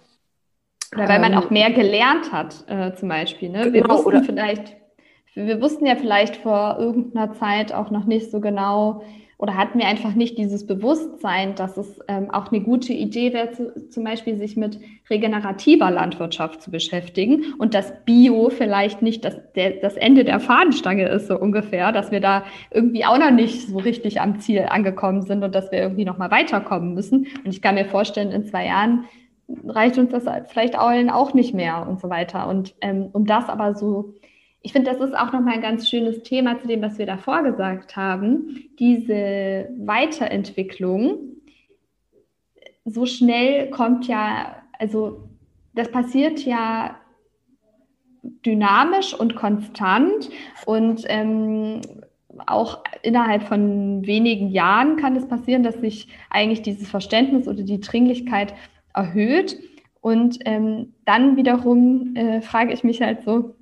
[0.95, 3.49] oder weil man ähm, auch mehr gelernt hat, äh, zum Beispiel.
[3.51, 3.73] Ne?
[3.73, 4.77] Wir genau, wussten vielleicht,
[5.35, 9.03] wir wussten ja vielleicht vor irgendeiner Zeit auch noch nicht so genau,
[9.39, 13.51] oder hatten wir einfach nicht dieses Bewusstsein, dass es ähm, auch eine gute Idee wäre,
[13.53, 14.79] zu, zum Beispiel sich mit
[15.11, 21.09] regenerativer Landwirtschaft zu beschäftigen und dass Bio vielleicht nicht das, der, das Ende der Fahnenstange
[21.09, 25.23] ist, so ungefähr, dass wir da irgendwie auch noch nicht so richtig am Ziel angekommen
[25.23, 27.27] sind und dass wir irgendwie noch mal weiterkommen müssen.
[27.45, 29.05] Und ich kann mir vorstellen, in zwei Jahren
[29.67, 32.49] reicht uns das vielleicht allen auch nicht mehr und so weiter.
[32.49, 34.15] Und ähm, um das aber so
[34.65, 37.43] ich finde, das ist auch nochmal ein ganz schönes Thema zu dem, was wir davor
[37.43, 38.65] gesagt haben.
[38.79, 41.19] Diese Weiterentwicklung,
[42.87, 45.29] so schnell kommt ja, also
[45.75, 46.99] das passiert ja
[48.23, 50.31] dynamisch und konstant
[50.65, 51.83] und ähm,
[52.47, 57.81] auch innerhalb von wenigen Jahren kann es passieren, dass sich eigentlich dieses Verständnis oder die
[57.81, 58.55] Dringlichkeit
[58.95, 59.59] erhöht.
[60.01, 63.55] Und ähm, dann wiederum äh, frage ich mich halt so,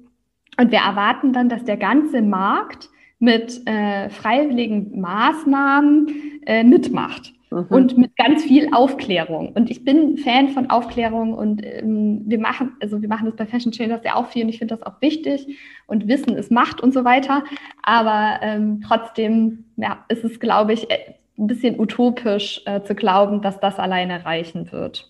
[0.59, 7.67] und wir erwarten dann, dass der ganze Markt mit äh, freiwilligen Maßnahmen äh, mitmacht mhm.
[7.71, 9.53] und mit ganz viel Aufklärung.
[9.53, 13.47] Und ich bin Fan von Aufklärung und ähm, wir machen, also wir machen das bei
[13.47, 16.81] Fashion Changers ja auch viel und ich finde das auch wichtig und Wissen ist Macht
[16.81, 17.45] und so weiter.
[17.83, 23.41] Aber ähm, trotzdem ja, ist es, glaube ich, äh, ein bisschen utopisch äh, zu glauben,
[23.41, 25.09] dass das alleine reichen wird.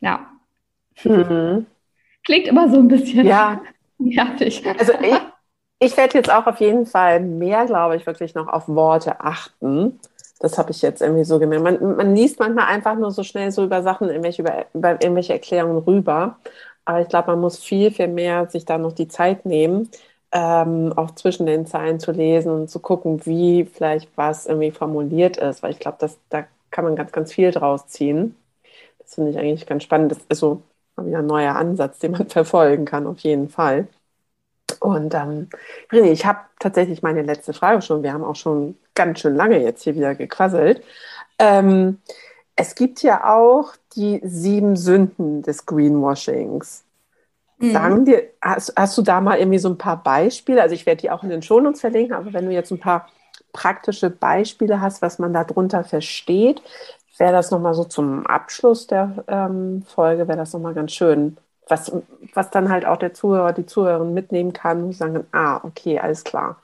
[0.00, 0.26] Ja.
[1.02, 1.66] Mhm.
[2.24, 3.26] Klingt immer so ein bisschen.
[3.26, 3.62] Ja,
[4.08, 4.64] nervig.
[4.78, 5.16] Also ich,
[5.80, 10.00] ich werde jetzt auch auf jeden Fall mehr, glaube ich, wirklich noch auf Worte achten.
[10.40, 11.64] Das habe ich jetzt irgendwie so gemerkt.
[11.64, 15.32] Man, man, liest manchmal einfach nur so schnell so über Sachen, irgendwelche, über, über irgendwelche
[15.32, 16.38] Erklärungen rüber.
[16.84, 19.90] Aber ich glaube, man muss viel, viel mehr sich da noch die Zeit nehmen,
[20.32, 25.36] ähm, auch zwischen den Zeilen zu lesen und zu gucken, wie vielleicht was irgendwie formuliert
[25.38, 25.62] ist.
[25.62, 25.98] Weil ich glaube,
[26.30, 28.36] da kann man ganz, ganz viel draus ziehen.
[29.00, 30.12] Das finde ich eigentlich ganz spannend.
[30.12, 30.67] Das ist so mal
[31.06, 33.88] wieder ein neuer Ansatz, den man verfolgen kann, auf jeden Fall.
[34.80, 35.48] Und ähm,
[35.90, 38.02] René, ich habe tatsächlich meine letzte Frage schon.
[38.02, 40.82] Wir haben auch schon ganz schön lange jetzt hier wieder gequasselt.
[41.38, 41.98] Ähm,
[42.54, 46.84] es gibt ja auch die sieben Sünden des Greenwashings.
[47.58, 47.72] Mhm.
[47.72, 50.62] Sagen dir, hast, hast, du da mal irgendwie so ein paar Beispiele?
[50.62, 53.08] Also ich werde die auch in den Shownotes verlinken, aber wenn du jetzt ein paar
[53.52, 56.62] praktische Beispiele hast, was man darunter versteht,
[57.18, 61.36] wäre das nochmal so zum Abschluss der ähm, Folge, wäre das nochmal ganz schön.
[61.68, 61.92] Was,
[62.34, 66.24] was dann halt auch der Zuhörer, die Zuhörerin mitnehmen kann und sagen, ah, okay, alles
[66.24, 66.56] klar.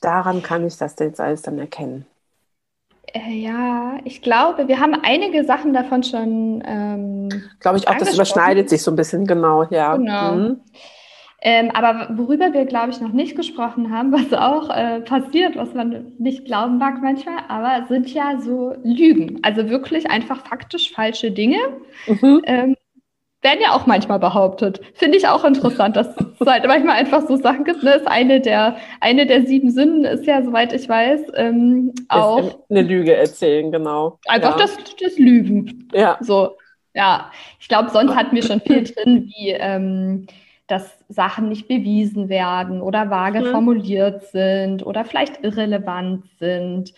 [0.00, 2.06] Daran kann ich das jetzt alles dann erkennen.
[3.12, 6.62] Äh, ja, ich glaube, wir haben einige Sachen davon schon.
[6.64, 7.28] Ähm,
[7.58, 9.96] glaube ich auch, das überschneidet sich so ein bisschen, genau, ja.
[9.96, 10.32] Genau.
[10.34, 10.60] Mhm.
[11.42, 15.72] Ähm, aber worüber wir, glaube ich, noch nicht gesprochen haben, was auch äh, passiert, was
[15.72, 19.38] man nicht glauben mag manchmal, aber sind ja so Lügen.
[19.42, 21.58] Also wirklich einfach faktisch falsche Dinge.
[22.06, 22.42] Mhm.
[22.44, 22.76] Ähm,
[23.42, 24.80] werden ja auch manchmal behauptet.
[24.94, 27.82] Finde ich auch interessant, dass es halt manchmal einfach so Sachen gibt.
[27.82, 27.94] Ne?
[27.94, 32.58] Ist eine der, eine der sieben Sünden ist ja, soweit ich weiß, ähm, auch.
[32.68, 34.18] Eine Lüge erzählen, genau.
[34.26, 34.66] Einfach ja.
[34.66, 35.88] das, das Lügen.
[35.94, 36.18] Ja.
[36.20, 36.58] So.
[36.92, 37.30] Ja.
[37.58, 40.26] Ich glaube, sonst hatten wir schon viel drin, wie, ähm,
[40.70, 43.46] dass Sachen nicht bewiesen werden oder vage mhm.
[43.46, 46.94] formuliert sind oder vielleicht irrelevant sind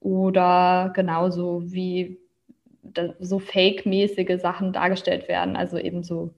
[0.00, 2.18] oder genauso wie
[3.18, 6.34] so fake-mäßige Sachen dargestellt werden, also eben so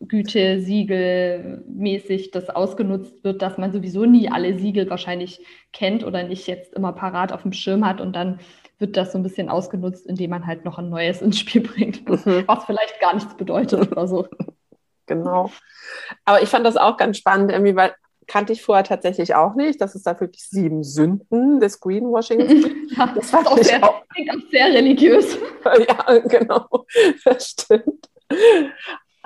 [0.00, 5.40] Güte, Siegel mäßig das ausgenutzt wird, dass man sowieso nie alle Siegel wahrscheinlich
[5.72, 8.38] kennt oder nicht jetzt immer parat auf dem Schirm hat und dann
[8.78, 12.08] wird das so ein bisschen ausgenutzt, indem man halt noch ein neues ins Spiel bringt,
[12.08, 12.44] mhm.
[12.46, 14.28] was vielleicht gar nichts bedeutet oder so.
[15.08, 15.50] Genau.
[16.24, 17.94] Aber ich fand das auch ganz spannend, irgendwie, weil
[18.28, 22.92] kannte ich vorher tatsächlich auch nicht, dass es da wirklich sieben Sünden des Greenwashings gibt.
[22.96, 25.38] Ja, das fand auch sehr, auch, klingt auch sehr religiös.
[25.64, 26.66] ja, genau,
[27.24, 28.08] das stimmt.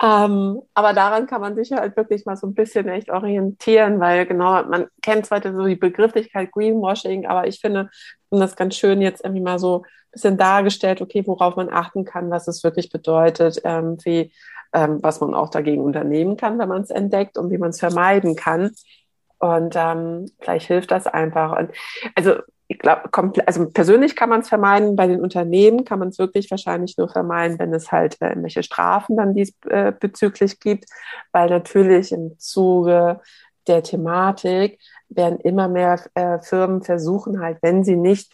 [0.03, 4.27] Ähm, aber daran kann man sich halt wirklich mal so ein bisschen echt orientieren, weil
[4.27, 7.89] genau, man kennt zwar so die Begrifflichkeit Greenwashing, aber ich finde
[8.31, 12.31] das ganz schön jetzt irgendwie mal so ein bisschen dargestellt, okay, worauf man achten kann,
[12.31, 14.33] was es wirklich bedeutet, ähm, wie
[14.73, 17.81] ähm, was man auch dagegen unternehmen kann, wenn man es entdeckt und wie man es
[17.81, 18.73] vermeiden kann.
[19.39, 21.59] Und ähm, vielleicht hilft das einfach.
[21.59, 21.73] Und
[22.15, 22.35] also
[22.69, 23.03] ich glaube,
[23.47, 24.97] also persönlich kann man es vermeiden.
[24.97, 28.63] Bei den Unternehmen kann man es wirklich wahrscheinlich nur vermeiden, wenn es halt äh, irgendwelche
[28.63, 30.87] Strafen dann diesbezüglich äh, gibt,
[31.33, 33.21] weil natürlich im Zuge
[33.67, 38.33] der Thematik werden immer mehr äh, Firmen versuchen halt, wenn sie nicht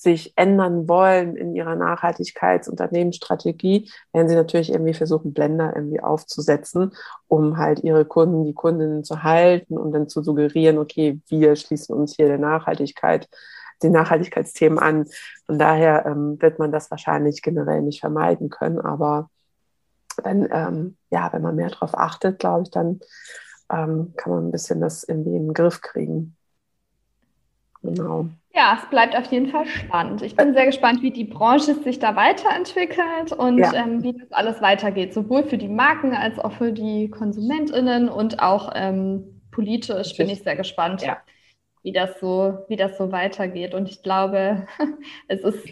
[0.00, 6.94] sich ändern wollen in ihrer Nachhaltigkeitsunternehmensstrategie, werden sie natürlich irgendwie versuchen, Blender irgendwie aufzusetzen,
[7.28, 11.94] um halt ihre Kunden, die Kundinnen zu halten und dann zu suggerieren, okay, wir schließen
[11.94, 13.28] uns hier der Nachhaltigkeit,
[13.82, 15.04] den Nachhaltigkeitsthemen an.
[15.44, 19.28] Von daher ähm, wird man das wahrscheinlich generell nicht vermeiden können, aber
[20.24, 23.00] wenn, ähm, ja, wenn man mehr darauf achtet, glaube ich, dann
[23.70, 26.38] ähm, kann man ein bisschen das irgendwie in den Griff kriegen.
[27.82, 28.26] Genau.
[28.52, 30.22] Ja, es bleibt auf jeden Fall spannend.
[30.22, 33.72] Ich bin sehr gespannt, wie die Branche sich da weiterentwickelt und ja.
[33.74, 38.42] ähm, wie das alles weitergeht, sowohl für die Marken als auch für die KonsumentInnen und
[38.42, 41.18] auch ähm, politisch bin ich sehr gespannt, ja.
[41.82, 43.72] wie, das so, wie das so weitergeht.
[43.72, 44.66] Und ich glaube,
[45.28, 45.68] es ist,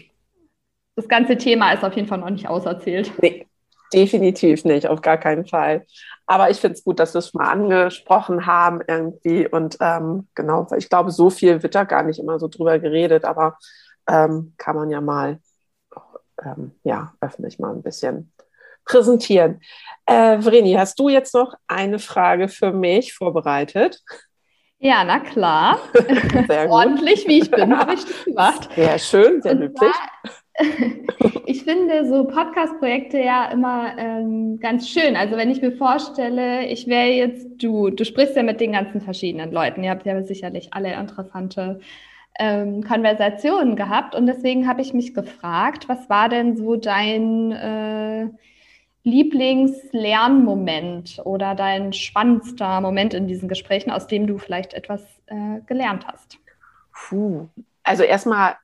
[0.95, 3.11] das ganze Thema ist auf jeden Fall noch nicht auserzählt.
[3.21, 3.45] Nee,
[3.93, 5.85] definitiv nicht, auf gar keinen Fall.
[6.25, 9.47] Aber ich finde es gut, dass wir es mal angesprochen haben irgendwie.
[9.47, 13.25] Und ähm, genau, ich glaube, so viel wird da gar nicht immer so drüber geredet,
[13.25, 13.57] aber
[14.07, 15.39] ähm, kann man ja mal,
[16.43, 18.31] ähm, ja, öffentlich mal ein bisschen
[18.85, 19.61] präsentieren.
[20.05, 24.01] Äh, Vreni, hast du jetzt noch eine Frage für mich vorbereitet?
[24.79, 25.79] Ja, na klar.
[26.69, 28.69] Ordentlich, wie ich bin, habe ich das gemacht.
[28.75, 29.91] Sehr schön, sehr löblich.
[31.45, 35.15] ich finde so Podcast-Projekte ja immer ähm, ganz schön.
[35.15, 39.01] Also wenn ich mir vorstelle, ich wäre jetzt du, du sprichst ja mit den ganzen
[39.01, 39.83] verschiedenen Leuten.
[39.83, 41.79] Ihr habt ja sicherlich alle interessante
[42.37, 44.15] ähm, Konversationen gehabt.
[44.15, 48.27] Und deswegen habe ich mich gefragt, was war denn so dein äh,
[49.03, 56.05] Lieblingslernmoment oder dein spannendster Moment in diesen Gesprächen, aus dem du vielleicht etwas äh, gelernt
[56.07, 56.37] hast?
[56.93, 57.47] Puh.
[57.83, 58.57] Also erstmal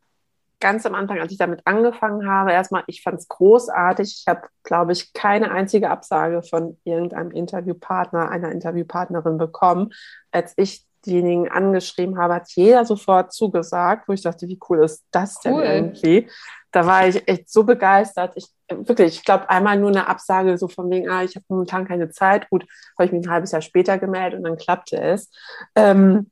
[0.59, 4.15] ganz am Anfang, als ich damit angefangen habe, erstmal, ich fand es großartig.
[4.19, 9.93] Ich habe, glaube ich, keine einzige Absage von irgendeinem Interviewpartner, einer Interviewpartnerin bekommen.
[10.31, 15.05] Als ich diejenigen angeschrieben habe, hat jeder sofort zugesagt, wo ich dachte, wie cool ist
[15.11, 15.63] das denn cool.
[15.63, 16.29] irgendwie?
[16.71, 18.33] Da war ich echt so begeistert.
[18.35, 21.87] Ich wirklich, ich glaube, einmal nur eine Absage so von wegen, ah, ich habe momentan
[21.87, 22.49] keine Zeit.
[22.49, 22.65] Gut,
[22.97, 25.29] habe ich mich ein halbes Jahr später gemeldet und dann klappte es.
[25.75, 26.31] Ähm,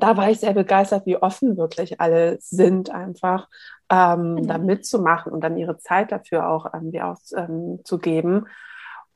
[0.00, 3.48] da war ich sehr begeistert, wie offen wirklich alle sind, einfach
[3.90, 4.46] ähm, mhm.
[4.46, 8.34] da mitzumachen und dann ihre Zeit dafür auch irgendwie auszugeben.
[8.34, 8.46] Ähm,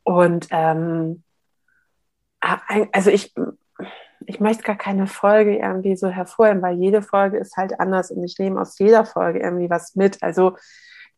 [0.05, 1.22] und ähm,
[2.93, 3.35] also ich,
[4.27, 8.22] ich möchte gar keine Folge irgendwie so hervorheben, weil jede Folge ist halt anders und
[8.22, 10.22] ich nehme aus jeder Folge irgendwie was mit.
[10.22, 10.57] Also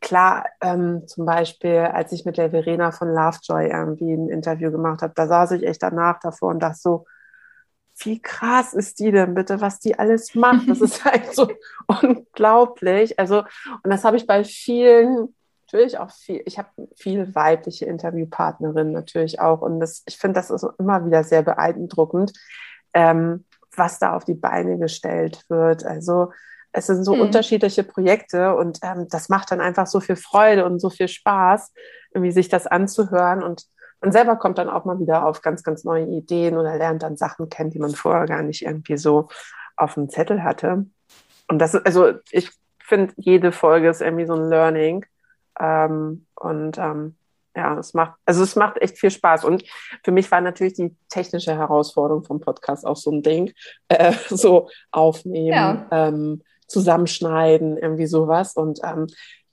[0.00, 5.02] klar, ähm, zum Beispiel, als ich mit der Verena von Lovejoy irgendwie ein Interview gemacht
[5.02, 7.04] habe, da saß ich echt danach davor und dachte so,
[8.05, 10.68] wie krass ist die denn bitte, was die alles macht?
[10.68, 11.49] Das ist halt so
[11.86, 13.18] unglaublich.
[13.18, 13.38] Also,
[13.82, 15.34] und das habe ich bei vielen,
[15.66, 19.61] natürlich auch viel, ich habe viele weibliche Interviewpartnerinnen natürlich auch.
[19.62, 22.32] Und das, ich finde, das ist immer wieder sehr beeindruckend,
[22.94, 23.44] ähm,
[23.76, 25.84] was da auf die Beine gestellt wird.
[25.84, 26.32] Also,
[26.72, 27.22] es sind so hm.
[27.22, 31.72] unterschiedliche Projekte und ähm, das macht dann einfach so viel Freude und so viel Spaß,
[32.12, 33.64] irgendwie sich das anzuhören und
[34.01, 37.16] man selber kommt dann auch mal wieder auf ganz, ganz neue Ideen oder lernt dann
[37.16, 39.28] Sachen kennen, die man vorher gar nicht irgendwie so
[39.76, 40.86] auf dem Zettel hatte.
[41.49, 45.05] Und das ist, also ich finde, jede Folge ist irgendwie so ein Learning.
[45.59, 47.16] Ähm, und ähm,
[47.57, 49.44] ja, es macht, also es macht echt viel Spaß.
[49.44, 49.64] Und
[50.05, 53.53] für mich war natürlich die technische Herausforderung vom Podcast auch so ein Ding.
[53.88, 55.86] Äh, so aufnehmen, ja.
[55.90, 58.55] ähm, zusammenschneiden, irgendwie sowas.
[58.55, 59.07] Und ähm,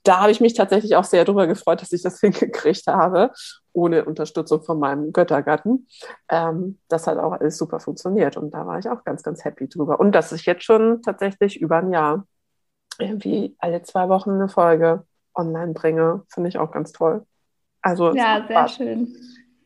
[0.06, 3.30] da habe ich mich tatsächlich auch sehr darüber gefreut, dass ich das hingekriegt habe,
[3.72, 5.88] ohne Unterstützung von meinem Göttergatten.
[6.28, 9.68] Ähm, das hat auch alles super funktioniert und da war ich auch ganz, ganz happy
[9.68, 10.00] drüber.
[10.00, 12.26] Und dass ich jetzt schon tatsächlich über ein Jahr
[12.98, 15.04] irgendwie alle zwei Wochen eine Folge
[15.34, 17.26] online bringe, finde ich auch ganz toll.
[17.82, 19.14] Also ja, sehr schön.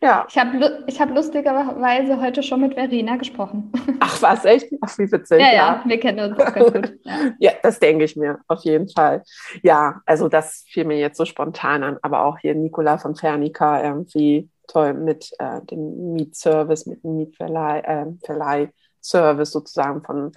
[0.03, 0.27] Ja.
[0.29, 3.71] Ich habe ich hab lustigerweise heute schon mit Verena gesprochen.
[4.01, 4.73] Ach, was, echt?
[4.81, 5.41] Ach, wie witzig.
[5.41, 5.83] Ja, ja, ja.
[5.85, 6.99] wir kennen uns auch ganz gut.
[7.05, 7.13] Ja.
[7.39, 9.23] ja, das denke ich mir, auf jeden Fall.
[9.63, 13.83] Ja, also das fiel mir jetzt so spontan an, aber auch hier Nicola von Fernica
[13.83, 20.33] irgendwie toll mit äh, dem Mietservice, mit dem Mietverleih, äh, Verleihservice sozusagen von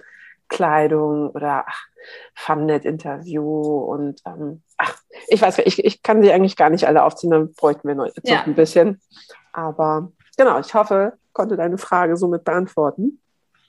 [0.48, 1.84] Kleidung oder ach,
[2.34, 4.96] Femnet-Interview und ähm, ach,
[5.28, 8.08] ich weiß, ich, ich kann sie eigentlich gar nicht alle aufziehen, dann bräuchten wir noch
[8.22, 8.42] ja.
[8.42, 9.00] ein bisschen.
[9.52, 13.20] Aber genau, ich hoffe, konnte deine Frage somit beantworten.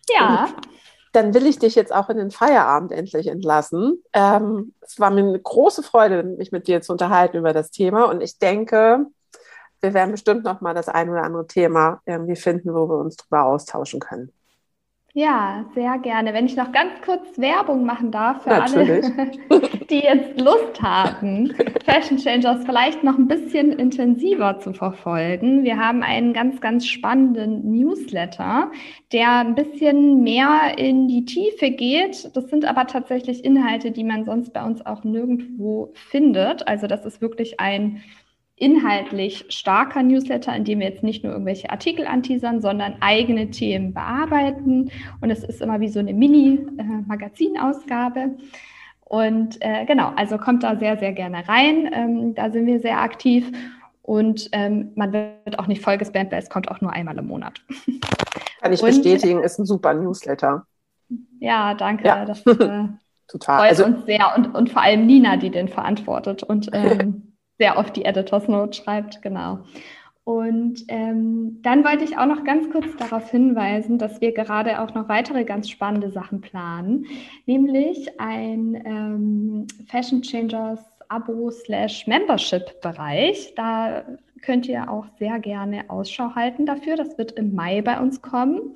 [0.09, 0.45] Ja.
[0.45, 0.67] Und
[1.13, 4.03] dann will ich dich jetzt auch in den Feierabend endlich entlassen.
[4.13, 8.05] Ähm, es war mir eine große Freude, mich mit dir zu unterhalten über das Thema.
[8.05, 9.05] Und ich denke,
[9.81, 13.15] wir werden bestimmt noch mal das ein oder andere Thema irgendwie finden, wo wir uns
[13.15, 14.31] drüber austauschen können.
[15.17, 16.33] Ja, sehr gerne.
[16.33, 19.05] Wenn ich noch ganz kurz Werbung machen darf für Natürlich.
[19.17, 21.53] alle, die jetzt Lust haben,
[21.85, 25.63] Fashion Changers vielleicht noch ein bisschen intensiver zu verfolgen.
[25.63, 28.69] Wir haben einen ganz, ganz spannenden Newsletter,
[29.13, 32.35] der ein bisschen mehr in die Tiefe geht.
[32.35, 36.67] Das sind aber tatsächlich Inhalte, die man sonst bei uns auch nirgendwo findet.
[36.67, 38.03] Also das ist wirklich ein
[38.57, 43.93] inhaltlich starker Newsletter, in dem wir jetzt nicht nur irgendwelche Artikel anteasern, sondern eigene Themen
[43.93, 44.89] bearbeiten.
[45.19, 48.37] Und es ist immer wie so eine Mini-Magazinausgabe.
[49.01, 51.89] Und äh, genau, also kommt da sehr, sehr gerne rein.
[51.93, 53.51] Ähm, da sind wir sehr aktiv.
[54.01, 57.61] Und ähm, man wird auch nicht vollgespammt, weil es kommt auch nur einmal im Monat.
[58.61, 60.65] Kann ich Und, bestätigen, ist ein super Newsletter.
[61.39, 62.05] Ja, danke.
[62.05, 62.23] Ja.
[62.23, 62.85] Das äh,
[63.27, 63.59] Total.
[63.59, 64.33] freut also, uns sehr.
[64.35, 66.43] Und, und vor allem Nina, die den verantwortet.
[66.43, 69.59] Und ähm, sehr oft die Editors Note schreibt, genau.
[70.25, 74.93] Und ähm, dann wollte ich auch noch ganz kurz darauf hinweisen, dass wir gerade auch
[74.95, 77.05] noch weitere ganz spannende Sachen planen,
[77.45, 80.79] nämlich ein ähm, Fashion Changers
[81.09, 83.53] Abo slash Membership Bereich.
[83.55, 84.03] Da
[84.41, 86.95] könnt ihr auch sehr gerne Ausschau halten dafür.
[86.95, 88.73] Das wird im Mai bei uns kommen.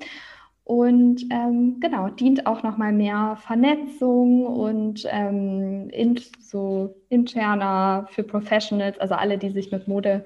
[0.70, 8.96] Und ähm, genau, dient auch nochmal mehr Vernetzung und ähm, in, so interner für Professionals,
[9.00, 10.22] also alle, die sich mit Mode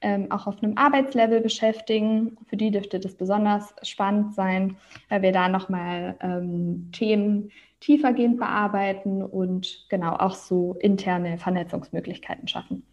[0.00, 2.38] ähm, auch auf einem Arbeitslevel beschäftigen.
[2.46, 4.76] Für die dürfte das besonders spannend sein,
[5.08, 12.86] weil wir da nochmal ähm, Themen tiefergehend bearbeiten und genau auch so interne Vernetzungsmöglichkeiten schaffen.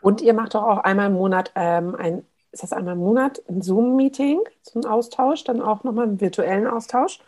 [0.00, 3.42] Und ihr macht doch auch einmal im Monat ähm, ein ist das einmal im Monat
[3.48, 7.18] ein Zoom-Meeting, so ein Austausch, dann auch nochmal einen virtuellen Austausch?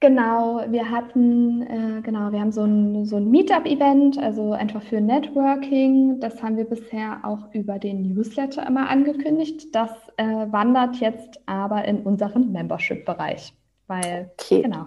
[0.00, 5.00] Genau, wir hatten, äh, genau, wir haben so ein, so ein Meetup-Event, also einfach für
[5.00, 6.20] Networking.
[6.20, 9.74] Das haben wir bisher auch über den Newsletter immer angekündigt.
[9.74, 13.54] Das äh, wandert jetzt aber in unseren Membership-Bereich,
[13.86, 14.62] weil, okay.
[14.62, 14.86] genau,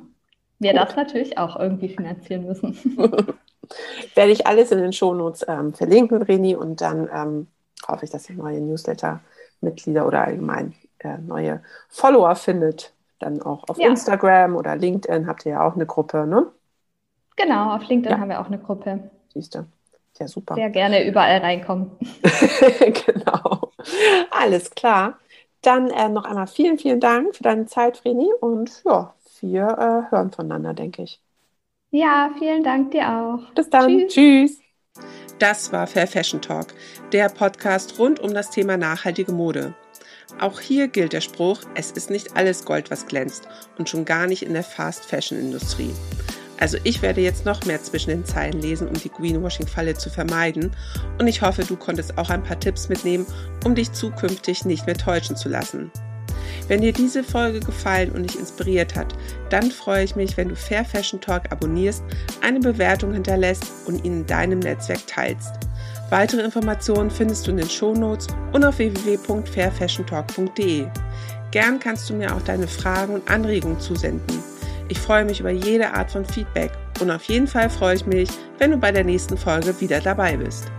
[0.59, 0.81] wir Gut.
[0.81, 2.77] das natürlich auch irgendwie finanzieren müssen.
[4.15, 7.47] Werde ich alles in den Shownotes ähm, verlinken, Reni, und dann ähm,
[7.87, 12.93] hoffe ich, dass ihr neue Newsletter-Mitglieder oder allgemein äh, neue Follower findet.
[13.19, 13.87] Dann auch auf ja.
[13.89, 16.51] Instagram oder LinkedIn habt ihr ja auch eine Gruppe, ne?
[17.35, 18.19] Genau, auf LinkedIn ja.
[18.19, 19.09] haben wir auch eine Gruppe.
[19.33, 19.65] Siehst du.
[20.19, 20.55] Ja, super.
[20.55, 21.91] Sehr gerne überall reinkommen.
[22.79, 23.71] genau.
[24.31, 25.17] Alles klar.
[25.61, 28.29] Dann äh, noch einmal vielen, vielen Dank für deine Zeit, Vreni.
[28.41, 31.21] Und ja, wir äh, hören voneinander, denke ich.
[31.91, 33.53] Ja, vielen Dank dir auch.
[33.53, 33.87] Bis dann.
[33.87, 34.13] Tschüss.
[34.13, 34.68] Tschüss.
[35.39, 36.67] Das war Fair Fashion Talk,
[37.11, 39.73] der Podcast rund um das Thema nachhaltige Mode.
[40.39, 43.47] Auch hier gilt der Spruch, es ist nicht alles Gold, was glänzt
[43.77, 45.93] und schon gar nicht in der Fast Fashion Industrie.
[46.59, 50.71] Also ich werde jetzt noch mehr zwischen den Zeilen lesen, um die Greenwashing-Falle zu vermeiden
[51.17, 53.25] und ich hoffe, du konntest auch ein paar Tipps mitnehmen,
[53.63, 55.89] um dich zukünftig nicht mehr täuschen zu lassen.
[56.67, 59.13] Wenn dir diese Folge gefallen und dich inspiriert hat,
[59.49, 62.03] dann freue ich mich, wenn du Fair Fashion Talk abonnierst,
[62.41, 65.51] eine Bewertung hinterlässt und ihn in deinem Netzwerk teilst.
[66.09, 70.87] Weitere Informationen findest du in den Shownotes und auf www.fairfashiontalk.de.
[71.51, 74.43] Gern kannst du mir auch deine Fragen und Anregungen zusenden.
[74.87, 78.29] Ich freue mich über jede Art von Feedback und auf jeden Fall freue ich mich,
[78.57, 80.71] wenn du bei der nächsten Folge wieder dabei bist.